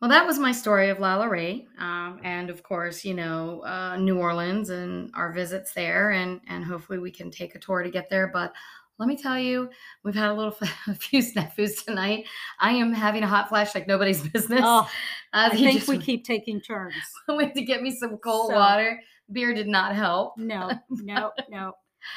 [0.01, 4.19] Well, that was my story of Lalaurie, um, and of course, you know, uh, New
[4.19, 8.09] Orleans and our visits there, and and hopefully we can take a tour to get
[8.09, 8.29] there.
[8.29, 8.53] But
[8.99, 9.69] let me tell you,
[10.05, 10.57] we've had a little
[10.87, 12.27] a few snafus tonight.
[12.61, 14.61] I am having a hot flash like nobody's business.
[14.63, 14.89] oh
[15.33, 16.95] I think just we keep taking turns.
[17.29, 19.01] went to get me some cold So- water.
[19.31, 20.39] Beer did not help.
[20.39, 21.73] No, no, no.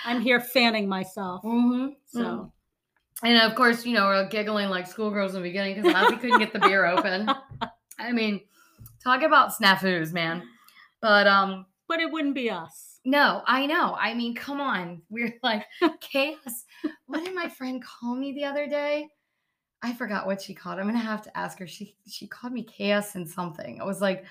[0.05, 1.43] I'm here fanning myself.
[1.43, 1.87] Mm-hmm.
[2.05, 2.53] So
[3.23, 6.39] And of course, you know, we're giggling like schoolgirls in the beginning because Ozzy couldn't
[6.39, 7.29] get the beer open.
[7.99, 8.41] I mean,
[9.03, 10.43] talk about snafus, man.
[11.01, 12.99] But um, but it wouldn't be us.
[13.05, 13.95] no, I know.
[13.99, 15.01] I mean, come on.
[15.09, 15.65] We're like
[16.01, 16.65] chaos.
[17.05, 19.07] What did my friend call me the other day?
[19.83, 20.79] I forgot what she called.
[20.79, 21.67] I'm gonna have to ask her.
[21.67, 23.81] She she called me chaos and something.
[23.81, 24.25] I was like,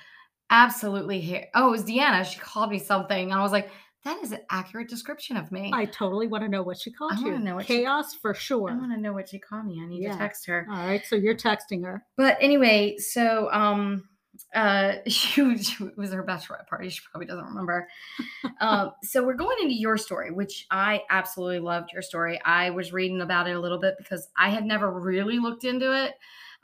[0.50, 1.46] absolutely here.
[1.54, 2.24] Oh, it was Deanna.
[2.24, 3.30] She called me something.
[3.30, 3.70] And I was like,
[4.04, 5.70] that is an accurate description of me.
[5.74, 7.38] I totally want to know what she called I you.
[7.38, 8.70] know what she- Chaos for sure.
[8.70, 9.80] I want to know what she called me.
[9.82, 10.12] I need Yeah.
[10.12, 10.66] to text her.
[10.70, 12.04] All right, so you're texting her.
[12.16, 14.08] But anyway, so um
[14.54, 16.88] uh she, was- she was her bachelorette party.
[16.88, 17.88] She probably doesn't remember.
[18.60, 22.40] um so we're going into your story, which I absolutely loved your story.
[22.44, 25.92] I was reading about it a little bit because I had never really looked into
[26.04, 26.14] it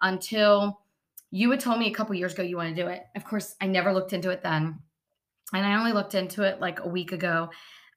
[0.01, 0.81] until
[1.31, 3.03] you had told me a couple years ago you want to do it.
[3.15, 4.79] Of course, I never looked into it then.
[5.53, 7.49] And I only looked into it like a week ago.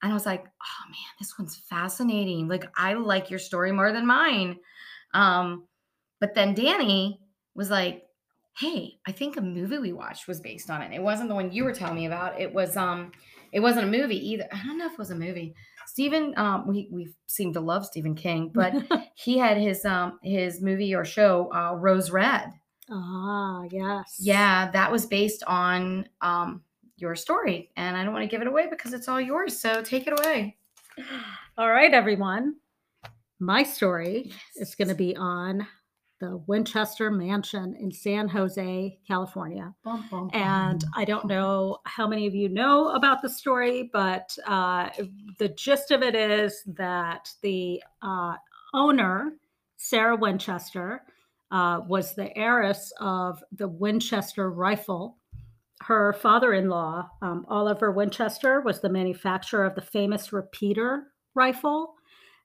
[0.02, 2.48] And I was like, oh man, this one's fascinating.
[2.48, 4.58] Like, I like your story more than mine.
[5.14, 5.68] Um,
[6.20, 7.20] but then Danny
[7.56, 8.04] was like,
[8.58, 10.94] hey, I think a movie we watched was based on it.
[10.94, 12.40] It wasn't the one you were telling me about.
[12.40, 13.12] It was um,
[13.52, 14.48] it wasn't a movie either.
[14.52, 15.56] I don't know if it was a movie.
[15.88, 18.74] Stephen, um, we we seem to love Stephen King, but
[19.16, 22.52] he had his um his movie or show, uh, Rose Red.
[22.92, 24.18] ah, yes.
[24.20, 26.62] Yeah, that was based on um
[27.00, 29.58] your story, and I don't want to give it away because it's all yours.
[29.58, 30.58] So take it away.
[31.58, 32.56] All right, everyone.
[33.40, 35.66] My story is going to be on
[36.20, 39.74] the Winchester Mansion in San Jose, California.
[39.84, 40.84] Bum, bum, And.
[40.96, 44.90] I don't know how many of you know about the story, but uh,
[45.38, 48.36] the gist of it is that the uh,
[48.74, 49.34] owner,
[49.78, 51.04] Sarah Winchester,
[51.52, 55.18] uh, was the heiress of the Winchester rifle.
[55.82, 61.96] Her father in law, um, Oliver Winchester, was the manufacturer of the famous repeater rifle.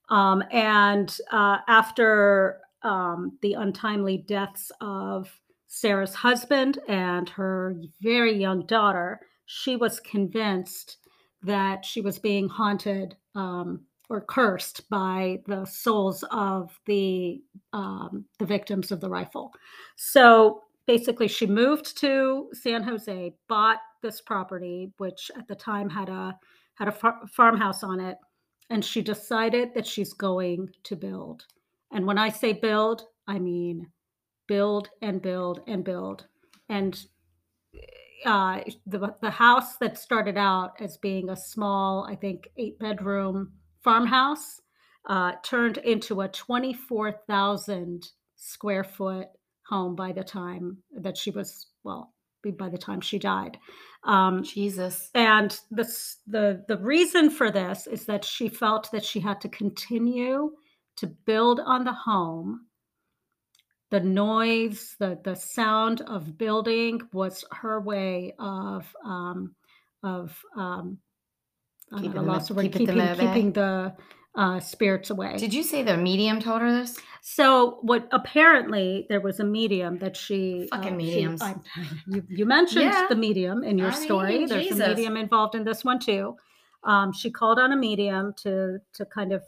[0.08, 8.66] Um, and uh, after um, the untimely deaths of Sarah's husband and her very young
[8.66, 10.98] daughter, she was convinced
[11.42, 17.42] that she was being haunted um, or cursed by the souls of the
[17.72, 19.52] um, the victims of the rifle.
[19.96, 26.08] So basically, she moved to San Jose, bought this property, which at the time had
[26.08, 26.38] a
[26.74, 28.18] had a far- farmhouse on it,
[28.70, 31.44] and she decided that she's going to build.
[31.92, 33.88] And when I say build, I mean
[34.46, 36.26] build and build and build.
[36.68, 37.04] And
[38.26, 43.52] uh, the the house that started out as being a small, I think, eight bedroom
[43.82, 44.60] farmhouse
[45.08, 49.28] uh, turned into a twenty four thousand square foot
[49.68, 52.12] home by the time that she was well
[52.58, 53.56] by the time she died.
[54.04, 55.10] Um, Jesus.
[55.14, 59.48] and this the the reason for this is that she felt that she had to
[59.48, 60.50] continue
[60.96, 62.66] to build on the home
[63.90, 69.54] the noise the the sound of building was her way of um
[70.02, 70.98] of um
[71.92, 73.94] I'm at a Keeping the- loss of word, keep it keeping keeping the
[74.36, 75.36] uh, spirits away.
[75.36, 76.98] Did you say the medium told her this?
[77.22, 81.40] So what apparently there was a medium that she Fucking she- mediums.
[81.42, 81.56] I-
[82.06, 83.06] you, you mentioned Yeah.
[83.08, 84.38] the medium in your I story.
[84.38, 84.80] mean, There's Jesus.
[84.86, 86.36] a medium involved in this one too.
[86.82, 89.42] Um, she called on a medium to to kind of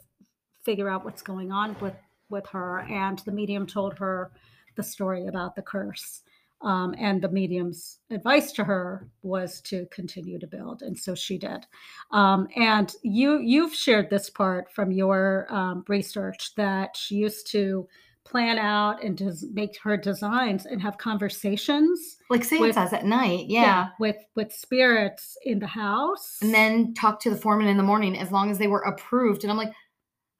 [0.63, 1.93] figure out what's going on with
[2.29, 4.31] with her, and the medium told her
[4.75, 6.23] the story about the curse.
[6.61, 11.37] Um, and the medium's advice to her was to continue to build, and so she
[11.37, 11.67] did.
[12.11, 17.87] Um, and you you've shared this part from your um, research that she used to
[18.27, 23.45] plan out and des- make her designs and have conversations Like Sam says at night,
[23.47, 23.89] yeah.
[23.99, 28.17] with with spirits in the house And then talk to the foreman in the morning
[28.17, 29.43] as long as they were approved.
[29.43, 29.71] And I'm like,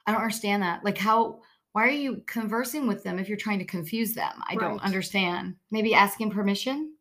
[0.06, 0.84] I don't understand that.
[0.84, 1.39] Like, how?
[1.78, 4.32] Why are you conversing with them if you're trying to confuse them?
[4.50, 5.58] I don't understand.
[5.70, 6.96] Maybe asking permission.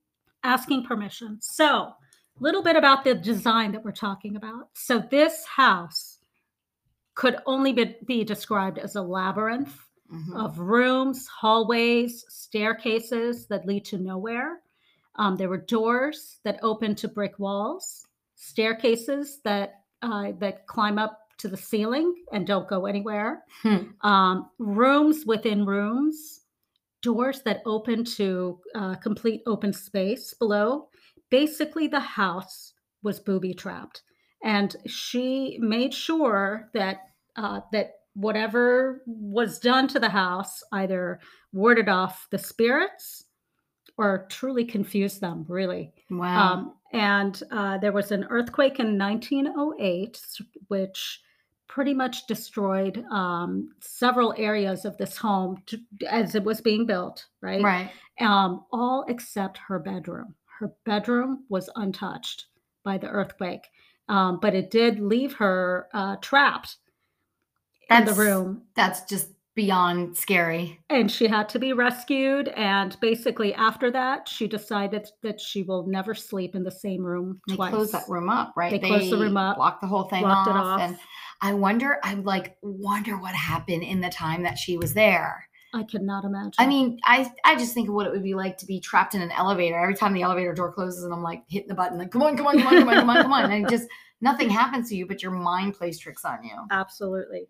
[0.44, 1.94] asking permission so a
[2.40, 6.18] little bit about the design that we're talking about so this house
[7.14, 9.74] could only be, be described as a labyrinth
[10.12, 10.36] Mhm.
[10.36, 14.60] of rooms, hallways, staircases that lead to nowhere.
[15.14, 21.25] Um, there were doors that open to brick walls, staircases that uh, that climb up
[21.38, 23.42] to the ceiling and don't go anywhere.
[23.62, 23.76] Hmm.
[24.02, 26.42] Um, rooms within rooms,
[27.02, 30.88] doors that open to uh, complete open space below.
[31.30, 32.72] Basically, the house
[33.02, 34.02] was booby trapped,
[34.42, 36.98] and she made sure that
[37.36, 41.20] uh, that whatever was done to the house either
[41.52, 43.24] warded off the spirits
[43.98, 45.44] or truly confused them.
[45.48, 46.52] Really, Wow.
[46.52, 50.20] um, and uh, there was an earthquake in 1908,
[50.68, 51.20] which
[51.68, 57.26] pretty much destroyed um, several areas of this home to, as it was being built,
[57.40, 57.62] right?
[57.62, 57.90] right.
[58.20, 60.34] Um, all except her bedroom.
[60.58, 62.46] Her bedroom was untouched
[62.84, 63.66] by the earthquake,
[64.08, 66.76] um, but it did leave her uh, trapped
[67.90, 70.78] in the room That's just beyond scary.
[70.90, 75.86] and she had to be rescued and basically after that she decided that she will
[75.86, 78.70] never sleep in the same room They twice closed that room up, right?
[78.70, 80.80] They closed the room up, blocked the whole thing blocked off, it off.
[80.82, 80.98] And
[81.40, 85.48] I wonder, I like wonder what happened in the time that she was there.
[85.74, 88.56] i cannot imagine I mean, I I just think of what it would be like
[88.58, 89.78] to be trapped in an elevator.
[89.78, 92.36] Every time the elevator door closes, and I'm like hitting the button, like, come on,
[92.36, 93.52] come on, come on, come on, come on, come on.
[93.52, 93.88] And just
[94.20, 96.56] nothing happens to you, but your mind plays tricks on you.
[96.70, 97.48] absolutely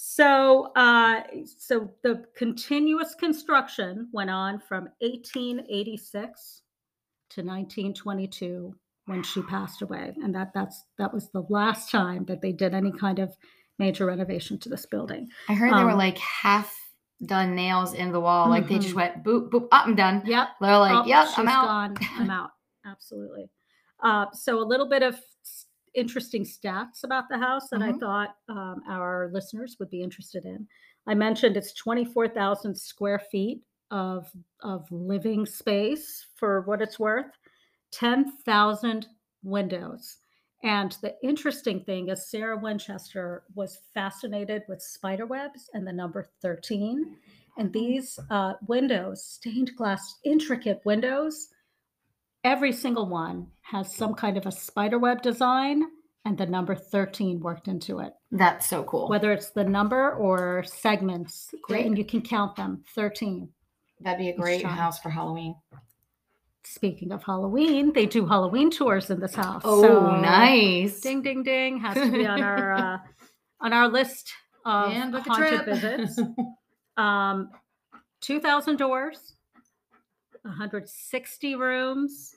[0.00, 6.62] so uh so the continuous construction went on from 1886
[7.30, 8.74] to 1922
[9.08, 12.74] when she passed away and that that's that was the last time that they did
[12.74, 13.34] any kind of
[13.78, 16.74] major renovation to this building I heard they were Um, like half
[17.26, 18.96] done nails in the wall, like they just Mhm.
[18.96, 20.22] went boop boop, up, I'm done.
[20.24, 21.66] yep They're like, Oh, yep, I'm out.
[21.66, 21.96] gone.
[22.16, 22.50] I'm out.
[22.84, 23.50] Absolutely.
[24.00, 25.18] Uh, so a little bit of
[25.94, 28.00] interesting stats about the house that I Mhm.
[28.00, 30.68] thought um, our listeners would be interested in.
[31.06, 34.30] I mentioned it's 24,000 square feet of
[34.62, 37.32] of living space for what it's worth,
[37.92, 39.06] 10,000
[39.42, 40.18] windows.
[40.62, 46.26] And the interesting thing is Sarah Winchester was fascinated with spider webs and the number
[46.42, 47.16] 13.
[47.56, 51.48] And these uh, windows, stained glass, intricate windows,
[52.44, 55.82] every single one has some kind of a spider web design
[56.24, 58.12] and the number 13 worked into it.
[58.30, 59.08] That's so cool.
[59.08, 61.86] Whether it's the number or segments, Great.
[61.86, 63.48] and you can count them 13.
[64.00, 65.56] That'd be a great house for Halloween.
[66.64, 69.62] Speaking of Halloween, they do Halloween tours in this house.
[69.64, 71.00] Oh, so nice.
[71.00, 72.98] Ding, ding, ding has to be on our uh,
[73.60, 74.32] on our list
[74.64, 76.18] of And haunted visits.
[76.96, 77.50] Um,
[78.22, 79.34] 2,000 doors,
[80.42, 82.34] 160 rooms,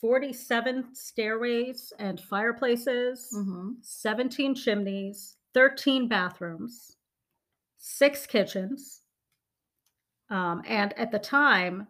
[0.00, 3.76] 47 stairways and fireplaces, Mhm.
[3.82, 6.96] 17 chimneys, 13 bathrooms,
[7.78, 9.02] six kitchens.
[10.28, 11.86] Um, and at the time,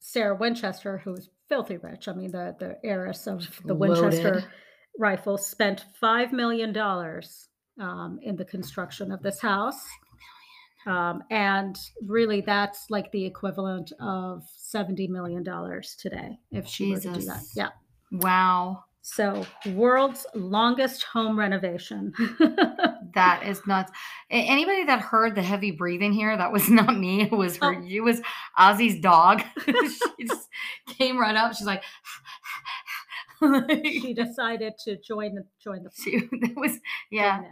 [0.00, 4.48] Sarah Winchester, who was filthy rich, I mean, the, the heiress of the Winchester Loaded.
[4.98, 6.76] rifle, spent $5 million
[7.78, 9.86] um, in the construction of this house.
[10.86, 15.44] Um, and really, that's like the equivalent of $70 million
[15.98, 17.42] today if she were to do that.
[17.54, 17.68] Yeah.
[18.10, 18.84] Wow.
[19.02, 22.12] So, world's longest home renovation.
[23.14, 23.90] That is nuts.
[24.30, 27.22] Anybody that heard the heavy breathing here, that was not me.
[27.22, 27.74] It was her.
[27.74, 27.84] Oh.
[27.86, 28.20] It was
[28.58, 29.42] Ozzy's dog.
[29.66, 30.48] she just
[30.86, 31.54] came right up.
[31.54, 31.82] She's like,
[33.84, 36.78] she decided to join the join the she, that was
[37.10, 37.42] yeah.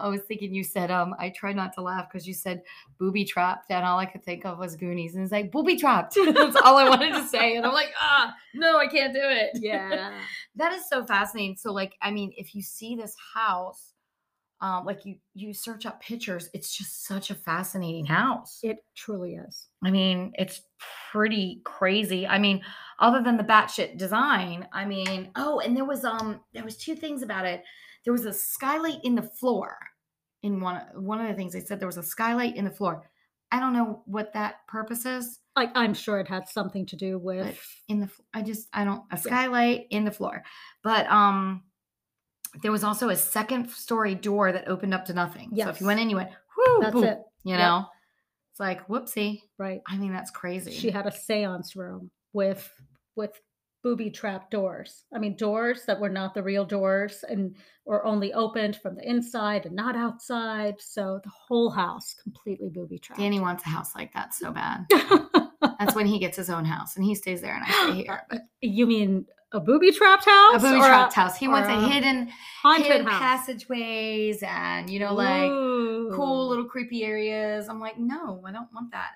[0.00, 1.14] I was thinking you said um.
[1.18, 2.62] I tried not to laugh because you said
[2.98, 6.14] booby trapped, and all I could think of was Goonies, and it's like booby trapped.
[6.34, 9.50] That's all I wanted to say, and I'm like, ah, no, I can't do it.
[9.54, 10.12] Yeah.
[10.58, 11.56] That is so fascinating.
[11.58, 13.92] So, like, I mean, if you see this house,
[14.60, 18.60] um, like you you search up pictures, it's just such a fascinating house.
[18.62, 19.68] It truly is.
[19.84, 20.62] I mean, it's
[21.12, 22.26] pretty crazy.
[22.26, 22.62] I mean,
[22.98, 26.96] other than the batshit design, I mean, oh, and there was um there was two
[26.96, 27.62] things about it.
[28.06, 29.76] There was a skylight in the floor.
[30.42, 33.10] In one one of the things they said there was a skylight in the floor.
[33.50, 35.40] I don't know what that purpose is.
[35.56, 39.02] Like I'm sure it had something to do with in the I just I don't
[39.10, 40.42] a skylight in the floor.
[40.82, 41.64] But um
[42.62, 45.50] there was also a second story door that opened up to nothing.
[45.56, 47.18] So if you went in, you went, whoo, that's boom, it.
[47.44, 47.58] You Yep.
[47.58, 47.86] know?
[48.52, 49.42] It's like, whoopsie.
[49.58, 49.82] Right.
[49.86, 50.72] I mean, that's crazy.
[50.72, 52.70] She had a seance room with
[53.14, 53.38] with
[53.86, 55.04] booby trap doors.
[55.14, 59.08] I mean doors that were not the real doors and were only opened from the
[59.08, 60.80] inside and not outside.
[60.80, 63.20] So the whole house completely booby trapped.
[63.20, 64.86] Danny wants a house like that so bad.
[65.78, 68.26] That's when he gets his own house and he stays there and I stay here.
[68.60, 70.56] You mean a booby trapped house?
[70.56, 71.36] a booby trapped house.
[71.36, 72.28] He wants a hidden,
[72.62, 73.20] haunted hidden house.
[73.20, 75.48] passageways and, you know, like
[76.16, 77.68] cool little creepy areas.
[77.68, 79.10] I'm like, no, I don't want that.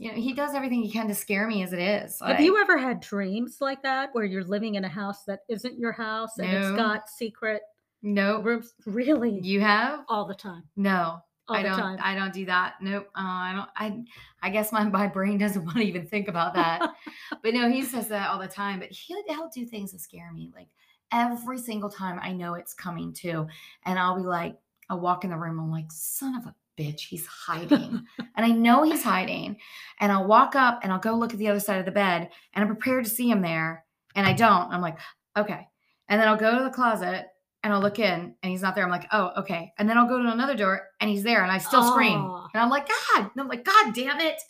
[0.00, 2.18] You know, he does everything he can to scare me as it is.
[2.24, 5.78] Have you ever had dreams like that where you're living in a house that isn't
[5.78, 7.60] your house and it's got secret
[8.00, 8.40] No.
[8.40, 8.72] rooms?
[8.86, 9.38] Really?
[9.42, 10.06] You have?
[10.08, 10.62] all the time.
[10.74, 11.20] No.
[11.48, 11.98] All I don't time.
[12.00, 12.76] I don't do that.
[12.80, 13.10] Nope.
[13.14, 14.02] Uh, I don't I
[14.42, 16.94] I guess my, my brain doesn't want to even think about that.
[17.42, 18.78] but no, he says that all the time.
[18.78, 20.50] But he'll he'll do things to scare me.
[20.54, 20.68] Like
[21.12, 23.48] every single time I know it's coming too.
[23.84, 24.56] And I'll be like,
[24.88, 28.04] I'll walk in the room, I'm like, son of a bitch, he's hiding.
[28.36, 29.58] and I know he's hiding.
[30.00, 32.30] And I'll walk up and I'll go look at the other side of the bed
[32.54, 33.84] and I'm prepared to see him there.
[34.14, 34.72] And I don't.
[34.72, 34.98] I'm like,
[35.36, 35.68] okay.
[36.08, 37.26] And then I'll go to the closet
[37.62, 38.84] and I'll look in and he's not there.
[38.84, 39.72] I'm like, oh, okay.
[39.78, 42.18] And then I'll go to another door and he's there and I still scream.
[42.54, 43.30] And I'm like, God.
[43.32, 44.40] And I'm like, God damn it.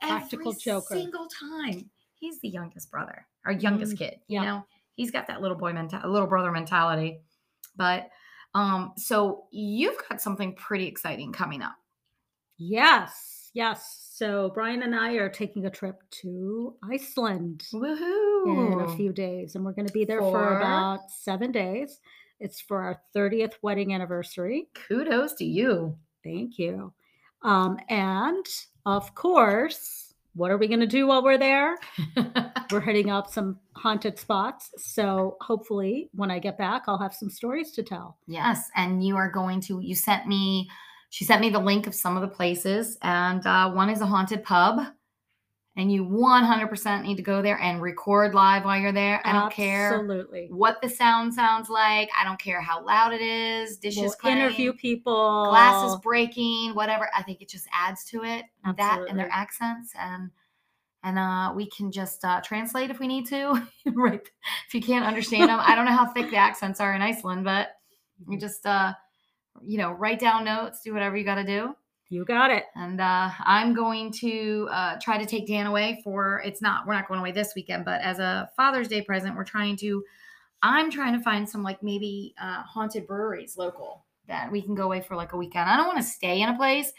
[0.00, 0.94] Practical Every joker.
[0.94, 1.90] single time.
[2.14, 4.16] He's the youngest brother, our youngest Mm, kid.
[4.26, 7.20] You know, he's got that little boy mentality, little brother mentality.
[7.76, 8.08] But
[8.56, 11.76] um, so you've got something pretty exciting coming up.
[12.56, 14.08] Yes, yes.
[14.14, 18.72] So Brian and I are taking a trip to Iceland Woohoo.
[18.72, 20.56] in a few days, and we're going to be there for, For?
[20.56, 22.00] about seven days.
[22.40, 24.68] It's for our 30th wedding anniversary.
[24.88, 25.98] Kudos to you.
[26.24, 26.94] Thank you.
[27.42, 28.46] Um, and
[28.86, 30.05] of course,
[30.36, 31.76] what are we going to do while we're there?
[32.70, 34.70] We're hitting up some haunted spots.
[34.76, 38.18] So hopefully, when I get back, I'll have some stories to tell.
[38.26, 39.80] Yes, and you are going to.
[39.80, 40.68] You sent me.
[41.10, 44.06] She sent me the link of some of the places, and uh, one is a
[44.06, 44.80] haunted pub,
[45.76, 49.20] and you 100% need to go there and record live while you're there.
[49.24, 50.48] I don't care Absolutely.
[50.50, 52.08] what the sound sounds like.
[52.18, 53.76] I don't care how loud it is.
[53.76, 55.46] Dishes We'll interview people.
[55.50, 57.10] glasses breaking, whatever.
[57.14, 58.46] I think it just adds to it.
[58.76, 60.30] That and their accents and.
[61.02, 63.64] And uh, we can just uh, translate if we need to.
[63.94, 64.28] right.
[64.66, 67.44] If you can't understand them, I don't know how thick the accents are in Iceland,
[67.44, 67.76] but
[68.28, 68.92] you just uh
[69.62, 71.74] you know write down notes do whatever you got to do
[72.08, 72.64] You got it.
[72.76, 76.94] and uh i'm going to uh try to take dan away for it's not we're
[76.94, 80.04] not going away this weekend but as a father's day present we're trying to
[80.62, 84.84] i'm trying to find some like maybe uh haunted breweries local that we can go
[84.84, 86.92] away for like a weekend i don't want to stay in a place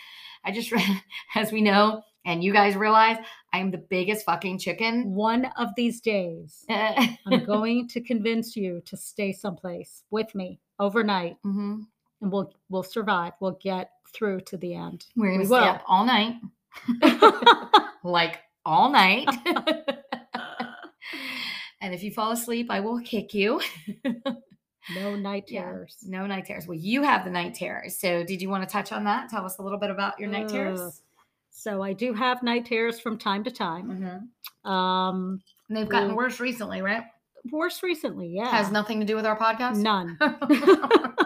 [0.43, 0.73] i just
[1.35, 3.17] as we know and you guys realize
[3.53, 8.81] i am the biggest fucking chicken One of these days, I'm going to convince you
[8.85, 11.85] to stay someplace with me overnight, Mhm.
[12.21, 13.33] and we'll we'll survive.
[13.39, 15.05] We'll get through to the end.
[15.15, 16.35] we're gonna stay up all night
[18.03, 19.27] like all night
[21.79, 23.61] And if you fall asleep, I will kick you.
[24.95, 25.95] no night Yeah, terrors.
[26.03, 26.65] No night terrors.
[26.67, 27.99] Well, you have the night terrors.
[27.99, 29.29] So, did you want to touch on that?
[29.29, 31.01] Tell us a little bit about your night terrors.
[31.51, 34.25] So I do have night terrors from time to time.
[34.65, 34.69] Mm-hmm.
[34.69, 37.03] Um, And they've gotten Well- worse recently, right?
[37.51, 38.49] worse recently, yeah.
[38.49, 39.77] Has nothing to do with our podcast.
[39.77, 40.17] None.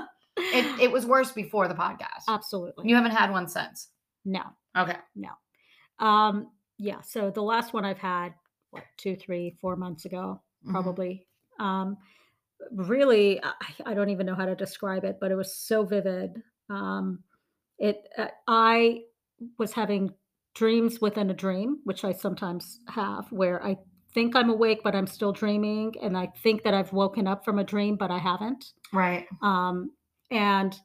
[0.53, 2.23] it, it was worse before the podcast.
[2.27, 2.87] Absolutely.
[2.89, 3.89] You haven't had one since.
[4.25, 4.41] no.
[4.77, 4.95] Okay.
[5.99, 6.47] Um,
[6.77, 7.01] yeah.
[7.01, 8.33] So the last one I've had,
[8.71, 10.71] what, two, three, four months ago, Mhm.
[10.71, 11.27] probably.
[11.59, 11.97] Um,
[12.71, 13.51] really, I,
[13.87, 16.41] I don't even know how to describe it, but it was so vivid.
[16.69, 17.23] Um,
[17.77, 19.01] it, uh, I
[19.59, 20.11] was having
[20.55, 23.77] dreams within a dream, which I sometimes have, where I
[24.13, 27.59] think I'm awake, but I'm still dreaming, and I think that I've woken up from
[27.59, 28.73] a dream, but I haven't.
[28.93, 29.25] Right.
[29.41, 29.91] Um,
[30.31, 30.79] and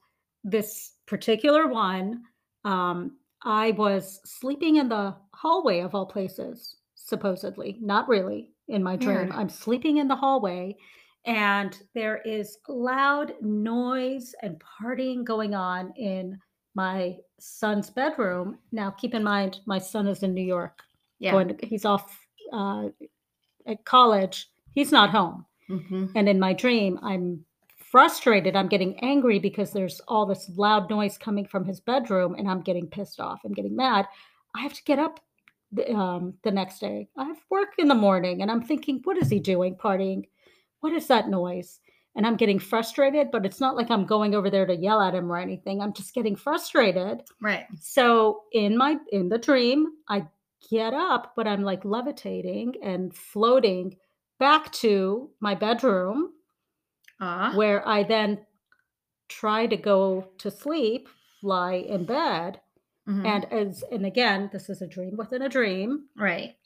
[0.44, 2.22] this particular one,
[2.64, 8.97] um, I was sleeping in the hallway of all places, supposedly, not really in my
[8.97, 9.16] dream.
[9.16, 9.32] Weird.
[9.32, 10.76] I'm sleeping in the hallway,
[11.24, 16.38] and there is loud noise and partying going on in
[16.74, 18.59] my son's bedroom.
[18.72, 20.80] Now, keep in mind, my son is in New York.
[21.18, 21.32] Yeah.
[21.32, 22.18] Going to, he's off
[22.53, 22.88] uh,
[23.66, 24.49] at college.
[24.72, 25.47] He's not home.
[25.70, 26.12] Mhm.
[26.14, 27.44] And in my dream, I'm
[27.91, 28.57] frustrated.
[28.57, 32.61] I'm getting angry because there's all this loud noise coming from his bedroom and I'm
[32.61, 33.41] getting pissed off.
[33.45, 34.07] I'm getting mad.
[34.55, 35.20] I have to get up
[35.72, 37.09] the, um, the next day.
[37.16, 40.24] I have work in the morning and I'm thinking, what is he doing partying?
[40.80, 41.80] What is that noise?
[42.16, 45.14] And I'm getting frustrated, but it's not like I'm going over there to yell at
[45.14, 45.80] him or anything.
[45.80, 47.22] I'm just getting frustrated.
[47.43, 47.66] Right.
[47.78, 50.26] So in my in the dream, I
[50.70, 53.97] get up, but I'm like levitating and floating
[54.39, 56.32] back to my bedroom
[57.21, 58.47] Uh, where I then
[59.29, 61.09] try to go to sleep,
[61.43, 62.61] lie in bed,
[63.09, 63.27] mhm.
[63.27, 66.09] and as and again, this is a dream within a dream.
[66.17, 66.57] right.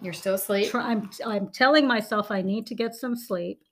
[0.00, 0.70] You're still asleep.
[0.70, 3.62] Try, I'm I'm telling myself I need to get some sleep,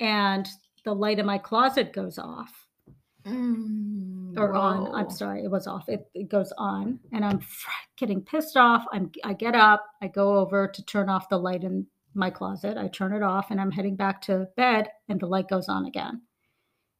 [0.00, 0.48] and
[0.84, 2.66] the light in my closet goes off
[3.26, 4.94] Mm, or on.
[4.94, 5.88] I'm sorry, it was off.
[5.88, 7.40] It, it goes on, and I'm
[7.96, 8.84] getting pissed off.
[8.92, 11.86] I'm I get up, I go over to turn off the light in
[12.16, 12.76] my closet.
[12.76, 15.86] I turn it off, and I'm heading back to bed, and the light goes on
[15.86, 16.22] again.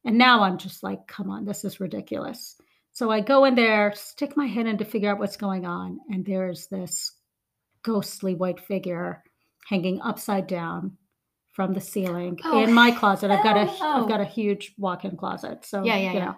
[0.05, 2.55] And now I'm just like, come on, this is ridiculous.
[2.93, 5.99] So I go in there, stick my head in to figure out what's going on,
[6.09, 7.11] and there's this
[7.83, 9.23] ghostly white figure
[9.69, 10.97] hanging upside down
[11.53, 13.31] from the ceiling Oh, in my closet.
[13.31, 15.65] I've got a have got a huge walk-in closet.
[15.65, 16.25] So Yeah, yeah, you yeah.
[16.25, 16.35] know.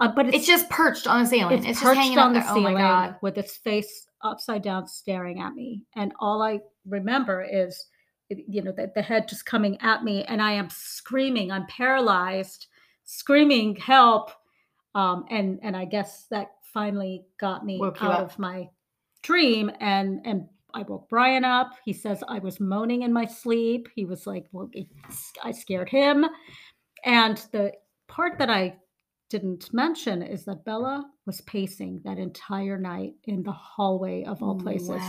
[0.00, 1.58] Uh, but it's, It's just perched on the ceiling.
[1.58, 2.48] it's, It's, just perched hanging on the there.
[2.50, 3.16] Oh ceiling my god.
[3.22, 5.84] with its face upside down staring at me.
[5.94, 7.86] And all I remember is
[8.46, 11.50] you know the, the head just coming at me and I am screaming.
[11.50, 12.66] I'm paralyzed,
[13.04, 14.30] screaming help.
[14.94, 18.68] Um, and and I guess that finally got me Woke out of my
[19.22, 21.74] dream and and I woke Brian up.
[21.84, 23.88] He says I was moaning in my sleep.
[23.94, 24.70] He was like, "Well,
[25.42, 26.24] I scared him."
[27.04, 27.72] And the
[28.08, 28.78] part that I
[29.28, 34.56] didn't mention is that Bella was pacing that entire night in the hallway of all
[34.56, 35.00] places,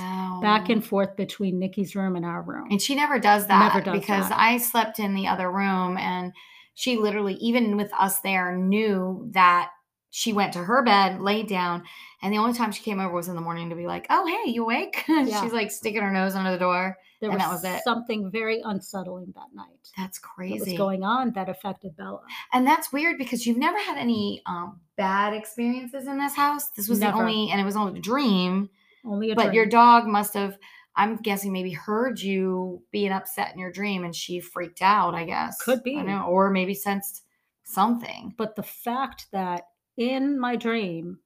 [0.42, 2.68] back and forth between Nikki's room and our room.
[2.70, 4.40] And she never does that Never does because that.
[4.40, 6.32] I slept in the other room and
[6.76, 9.72] she literally, even with us there, knew that
[10.12, 11.84] she went to her bed, laid down,
[12.22, 14.28] and the only time she came over was in the morning to be like, "Oh,
[14.28, 15.42] hey, you awake?" Yeah.
[15.42, 16.98] She's like sticking her nose under the door.
[17.24, 17.84] There and was, that was it.
[17.84, 20.60] something very unsettling that night That's that crazy.
[20.72, 22.22] was going on that affected Bella.
[22.52, 26.70] And that's weird because you've never had any um, bad experiences in this house.
[26.72, 27.18] This was Never.
[27.18, 28.70] the only, and it was only a dream.
[29.06, 29.48] Only a dream.
[29.48, 30.58] But your dog must have,
[30.96, 35.16] I'm guessing, maybe heard you being upset in your dream, and she freaked out.
[35.16, 35.96] I guess Could I be.
[36.04, 37.24] know, or maybe sensed
[37.64, 38.34] something.
[38.38, 39.64] But the fact that
[39.98, 41.20] in my dream,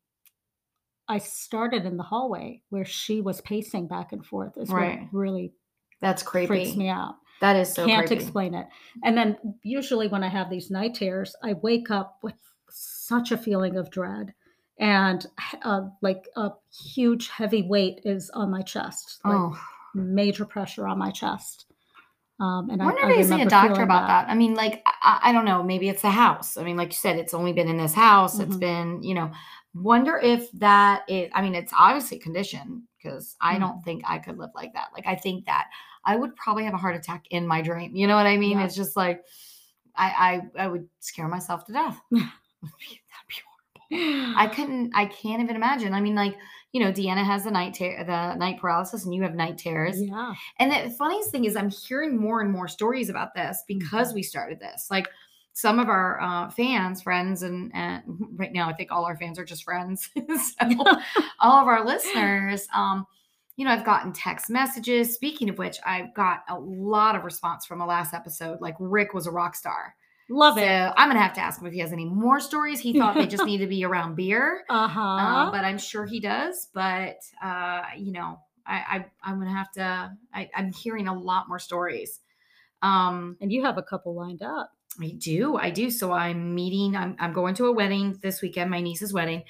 [1.09, 4.99] I started in the hallway where she was pacing back and forth is Right.
[5.01, 5.53] what really
[6.01, 6.47] That's creepy.
[6.47, 7.15] freaks me out.
[7.41, 8.23] That is so Can't creepy.
[8.23, 8.67] explain it.
[9.03, 12.35] And then usually when I have these night terrors, I wake up with
[12.69, 14.33] such a feeling of dread
[14.79, 15.25] and
[15.63, 19.59] uh, like a huge heavy weight is on my chest, like Oh,
[19.95, 21.65] major pressure on my chest.
[22.39, 24.29] Um, and I I, wonder I if you see a doctor about that.
[24.29, 25.63] I mean, like, I, I don't know.
[25.63, 26.57] Maybe it's the house.
[26.57, 28.39] I mean, like you said, it's only been in this house.
[28.39, 28.59] It's Mhm.
[28.59, 29.31] been, you know,
[29.73, 33.59] wonder if that is, I mean, it's obviously conditioned because I Mhm.
[33.59, 34.89] don't think I could live like that.
[34.93, 35.67] Like, I think that
[36.05, 37.95] I would probably have a heart attack in my dream.
[37.95, 38.57] You know what I mean?
[38.57, 38.65] Yeah.
[38.65, 39.23] It's just like,
[39.95, 41.99] I, I, I would scare myself to death.
[42.11, 42.29] That'd
[42.79, 43.35] be
[43.89, 44.33] horrible.
[44.37, 45.93] I couldn't, I can't even imagine.
[45.93, 46.35] I mean, like,
[46.73, 50.01] you know, Deanna has the night ter- the night paralysis and you have night terrors.
[50.01, 50.33] Yeah.
[50.59, 54.21] And the funniest thing is, I'm hearing more and more stories about this because we
[54.21, 54.87] started this.
[54.91, 55.07] Like
[55.57, 58.03] some of our uh, fans, friends, and, and
[58.35, 60.07] right now I think all our fans are just friends.
[60.15, 60.85] so
[61.39, 63.07] all of our listeners, um,
[63.55, 65.15] you know, I've gotten text messages.
[65.15, 68.61] Speaking of which, I've got a lot of response from the last episode.
[68.61, 69.95] Like Rick was a rock star.
[70.29, 70.93] Love so it.
[70.95, 72.79] I'm gonna have to ask him if he has any more stories.
[72.79, 74.63] He thought they just need to be around beer.
[74.69, 75.01] Uh-huh.
[75.01, 76.67] Uh, but I'm sure he does.
[76.71, 78.37] But uh, you know,
[78.67, 80.11] I, I I'm gonna have to.
[80.35, 82.19] I, I'm hearing a lot more stories.
[82.83, 84.69] Um, and you have a couple lined up.
[85.01, 85.89] I do, I do.
[85.89, 86.95] So I'm meeting.
[86.95, 89.43] I'm I'm going to a wedding this weekend, my niece's wedding,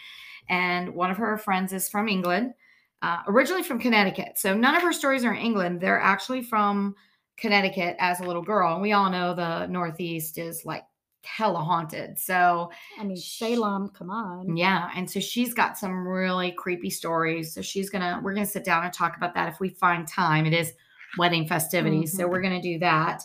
[0.50, 2.54] and one of her friends is from England,
[3.02, 4.38] uh, originally from Connecticut.
[4.38, 5.80] So none of her stories are in England.
[5.82, 6.96] They're actually from
[7.38, 10.84] Connecticut as a little girl, and we all know the Northeast is like
[11.24, 12.18] hella haunted.
[12.18, 14.56] So I mean, Salem, come on.
[14.56, 17.54] yeah, and so she's got some really creepy stories.
[17.54, 20.46] So she's gonna we're gonna sit down and talk about that if we find time.
[20.46, 20.74] It is
[21.18, 22.30] wedding festivities, so Mhm.
[22.32, 23.24] we're gonna do that.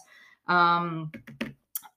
[0.49, 1.12] Um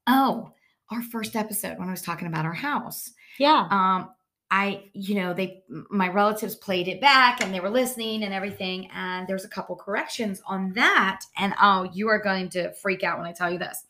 [0.07, 0.51] oh,
[0.91, 3.11] our first episode when I was talking about our house.
[3.39, 3.67] Yeah.
[3.71, 4.09] Um
[4.51, 8.89] I, you know, they my relatives played it back and they were listening and everything,
[8.93, 11.21] and there's a couple corrections on that.
[11.35, 13.83] And oh, you are going to freak out when I tell you this.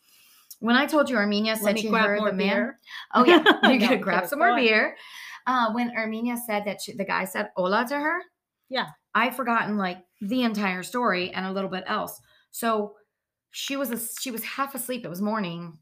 [0.60, 2.74] When I told you Armenia said she heard the man.
[3.14, 4.60] Oh yeah, you gotta grab some more on.
[4.60, 4.96] beer.
[5.46, 8.22] Uh, when Armenia said that she, the guy said "hola" to her,
[8.70, 8.88] Yeah.
[9.14, 12.20] I'd forgotten like the entire story and a little bit else.
[12.52, 12.96] So
[13.52, 15.06] she was a, she was half asleep.
[15.06, 15.78] It was morning,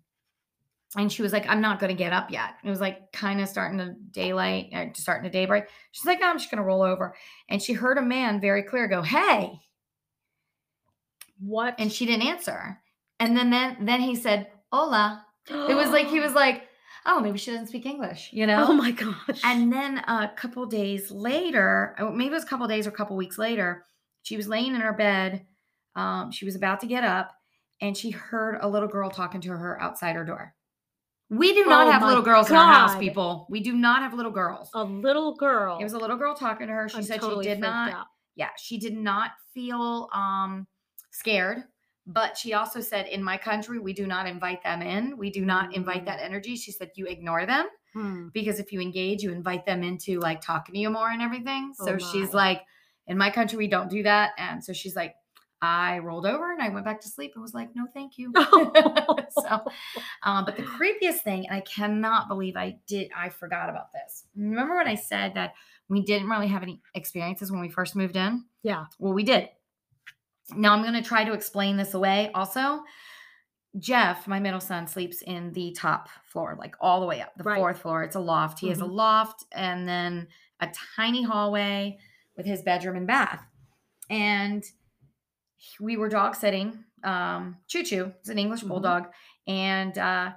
[0.95, 2.55] and she was like, I'm not going to get up yet.
[2.63, 5.65] It was like kind of starting to daylight, uh, starting to daybreak.
[5.91, 7.15] She's like, no, I'm just going to roll over.
[7.49, 9.59] And she heard a man very clear go, Hey.
[11.39, 11.75] What?
[11.79, 12.79] And she didn't answer.
[13.19, 15.25] And then, then, then he said, Hola.
[15.49, 16.63] It was like, he was like,
[17.05, 18.65] Oh, maybe she doesn't speak English, you know?
[18.69, 19.41] Oh my gosh.
[19.43, 22.93] And then a couple days later, oh, maybe it was a couple days or a
[22.93, 23.83] couple weeks later,
[24.21, 25.45] she was laying in her bed.
[25.95, 27.35] Um, she was about to get up
[27.81, 30.55] and she heard a little girl talking to her outside her door.
[31.37, 33.47] We do not Oh have little girls in our house, people.
[33.49, 34.69] We do not have little girls.
[34.73, 35.77] a little girl.
[35.79, 36.89] It was a little girl talking to her.
[36.89, 38.07] She I'm said totally she did not out.
[38.35, 40.67] yeah, she did not feel um
[41.11, 41.63] scared,
[42.07, 45.17] but she also said in my country we do not invite them in.
[45.17, 46.05] We do not invite Mm.
[46.05, 46.55] that energy.
[46.55, 48.29] She said you ignore them Hmm.
[48.33, 51.73] because if you engage, you invite them into like talking to you more and everything.
[51.79, 52.61] Oh So she's like,
[53.05, 54.31] in my country, we don't do that.
[54.37, 55.13] And so she's like,
[55.63, 58.33] I rolled over and I went back to sleep and was like, no, thank you.
[58.35, 59.63] so,
[60.23, 64.25] um, but the creepiest thing, and I cannot believe I did, I forgot about this.
[64.35, 65.53] Remember when I said that
[65.87, 68.43] we didn't really have any experiences when we first moved in?
[68.61, 68.87] Yeah.
[68.99, 69.49] Well, we did.
[70.53, 72.29] Now I'm going to try to explain this away.
[72.35, 72.83] Also,
[73.79, 77.43] Jeff, my middle son, sleeps in the top floor, like all the way up, the
[77.45, 77.57] Right.
[77.57, 78.03] fourth floor.
[78.03, 78.59] It's a loft.
[78.59, 78.91] He has a Mhm.
[78.91, 80.27] loft and then
[80.59, 81.97] a tiny hallway
[82.35, 83.45] with his bedroom and bath.
[84.09, 84.61] And
[85.79, 86.83] we were dog sitting.
[87.03, 88.67] Um, Choo Choo is an English Mhm.
[88.69, 89.11] bulldog,
[89.47, 90.31] and uh,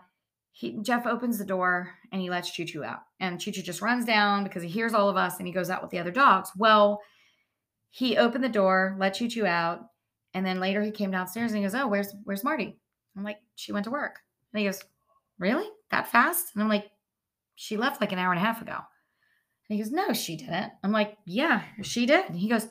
[0.53, 3.83] he, Jeff opens the door and he lets Choo Choo out, and Choo Choo just
[3.83, 6.11] runs down because he hears all of us, and he goes out with the other
[6.11, 6.51] dogs.
[6.57, 7.01] Well,
[7.91, 9.81] he opened the door, let Choo Choo out,
[10.35, 12.79] and then later he came downstairs and he goes, "Oh, where's where's Marty?"
[13.17, 14.21] I'm like, "She went to work,"
[14.53, 14.83] and he goes,
[15.39, 15.69] "Really?
[15.91, 16.91] That fast?" And I'm like,
[17.55, 18.77] "She left like an hour and a half ago."
[19.69, 22.69] And he goes, "No, she didn't." I'm like, "Yeah, she did." And he goes,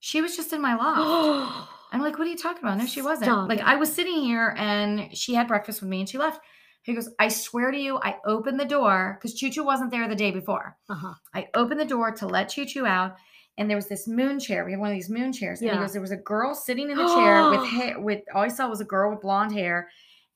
[0.00, 2.78] "She was just in my loft." I'm like, what are you talking about?
[2.78, 3.26] No, she wasn't.
[3.26, 3.60] Stop like.
[3.60, 6.40] I was sitting here and she had breakfast with me and she left.
[6.82, 10.06] He goes, I swear to you, I opened the door because Choo Choo wasn't there
[10.06, 10.76] the day before.
[10.90, 11.14] uh-huh.
[11.34, 13.16] I opened the door to let Choo Choo out,
[13.56, 14.66] and there was this moon chair.
[14.66, 15.62] We have one of these moon chairs.
[15.62, 18.42] And he goes, There was a girl sitting in the chair with hair, with all
[18.42, 19.88] I saw was a girl with blonde hair,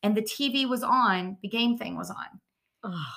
[0.02, 2.40] and the TV was on, the game thing was on.
[2.84, 3.14] Ugh.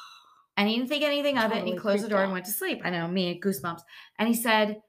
[0.58, 1.60] And he didn't think anything of it.
[1.60, 2.82] And he closed the door and went to sleep.
[2.84, 3.82] I know, me, goosebumps.
[4.20, 4.82] And he said,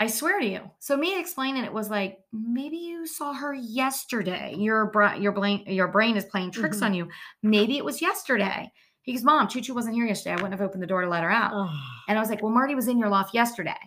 [0.00, 0.60] I swear to you.
[0.78, 4.54] So me explaining it was like, maybe you saw her yesterday.
[4.56, 6.82] Your bra- your brain your brain is playing tricks Mhm.
[6.86, 7.08] on you.
[7.42, 8.70] Maybe it was yesterday.
[9.02, 10.32] He goes, Mom, Choo Choo wasn't here yesterday.
[10.32, 11.52] I wouldn't have opened the door to let her out.
[11.52, 11.74] Ugh.
[12.08, 13.78] And I was like, Well, Marty was in your loft yesterday,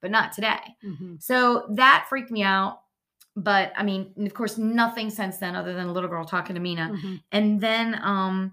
[0.00, 0.60] but not today.
[0.84, 1.22] Mhm.
[1.22, 2.80] So that freaked me out.
[3.36, 6.60] But I mean, of course, nothing since then other than a little girl talking to
[6.60, 6.90] Mina.
[6.92, 7.22] Mhm.
[7.30, 8.52] And then um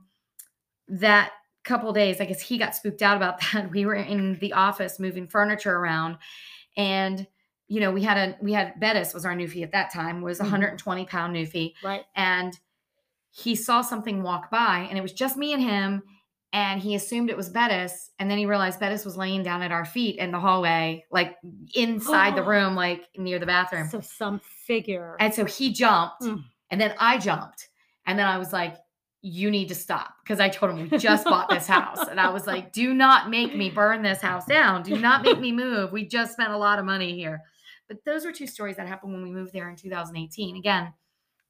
[0.90, 1.32] that
[1.64, 3.72] couple days, I guess he got spooked out about that.
[3.72, 6.18] We were in the office moving furniture around
[6.80, 7.28] and
[7.68, 10.40] you know, we had a we had Bettis was our newfie at that time, was
[10.40, 10.52] a Mhm.
[10.52, 11.74] 120 pound newfie.
[11.84, 12.04] Right.
[12.16, 12.58] And
[13.30, 16.02] he saw something walk by and it was just me and him.
[16.52, 18.10] And he assumed it was Bettis.
[18.18, 21.38] And then he realized Bettis was laying down at our feet in the hallway, like
[21.76, 23.88] inside the room, like near the bathroom.
[23.88, 25.16] So some figure.
[25.20, 26.44] And so he jumped, Mm.
[26.72, 27.70] and then I jumped.
[28.08, 28.76] And then I was like,
[29.22, 30.14] You need to stop.
[30.24, 32.08] Because I told him we just bought this house.
[32.08, 34.84] And I was like, Do not make me burn this house down.
[34.84, 35.92] Do not make me move.
[35.92, 37.42] We just spent a lot of money here.
[37.88, 40.56] But those were two stories that happened when we moved there in 2018.
[40.58, 40.94] Again,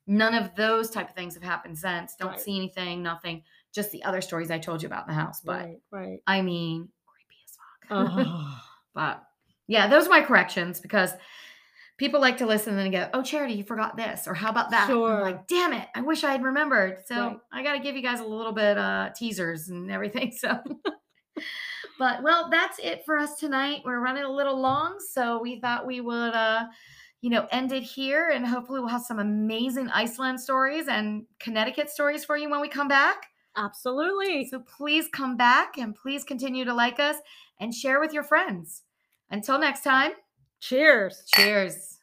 [0.07, 2.15] none of those type of things have happened since.
[2.15, 2.39] Don't Right.
[2.39, 3.43] see anything, nothing.
[3.73, 5.41] Just the other stories I told you about in the house.
[5.41, 5.77] But right.
[5.91, 6.19] Right.
[6.25, 8.17] I mean, creepy as fuck.
[8.25, 8.53] Ugh.
[8.95, 9.23] But
[9.67, 11.11] yeah, those are my corrections because
[11.99, 14.71] people like to listen and then go, "Oh, Charity, you forgot this," or "How about
[14.71, 15.21] that?" And I'm Sure.
[15.21, 17.05] like, damn it, I wish I had remembered.
[17.05, 17.39] So Right.
[17.51, 20.31] I got to give you guys a little bit uh teasers and everything.
[20.39, 20.57] So,
[21.99, 23.81] but well, that's it for us tonight.
[23.85, 26.65] We're running a little long, so we thought we would uh
[27.21, 31.89] you know end it here and hopefully we'll have some amazing iceland stories and connecticut
[31.89, 33.25] stories for you when we come back
[33.57, 34.45] Absolutely.
[34.47, 37.17] so please come back and please continue to like us
[37.59, 38.83] and share with your friends.
[39.29, 40.11] Until next time,
[40.61, 41.23] Cheers.
[41.27, 41.98] cheers.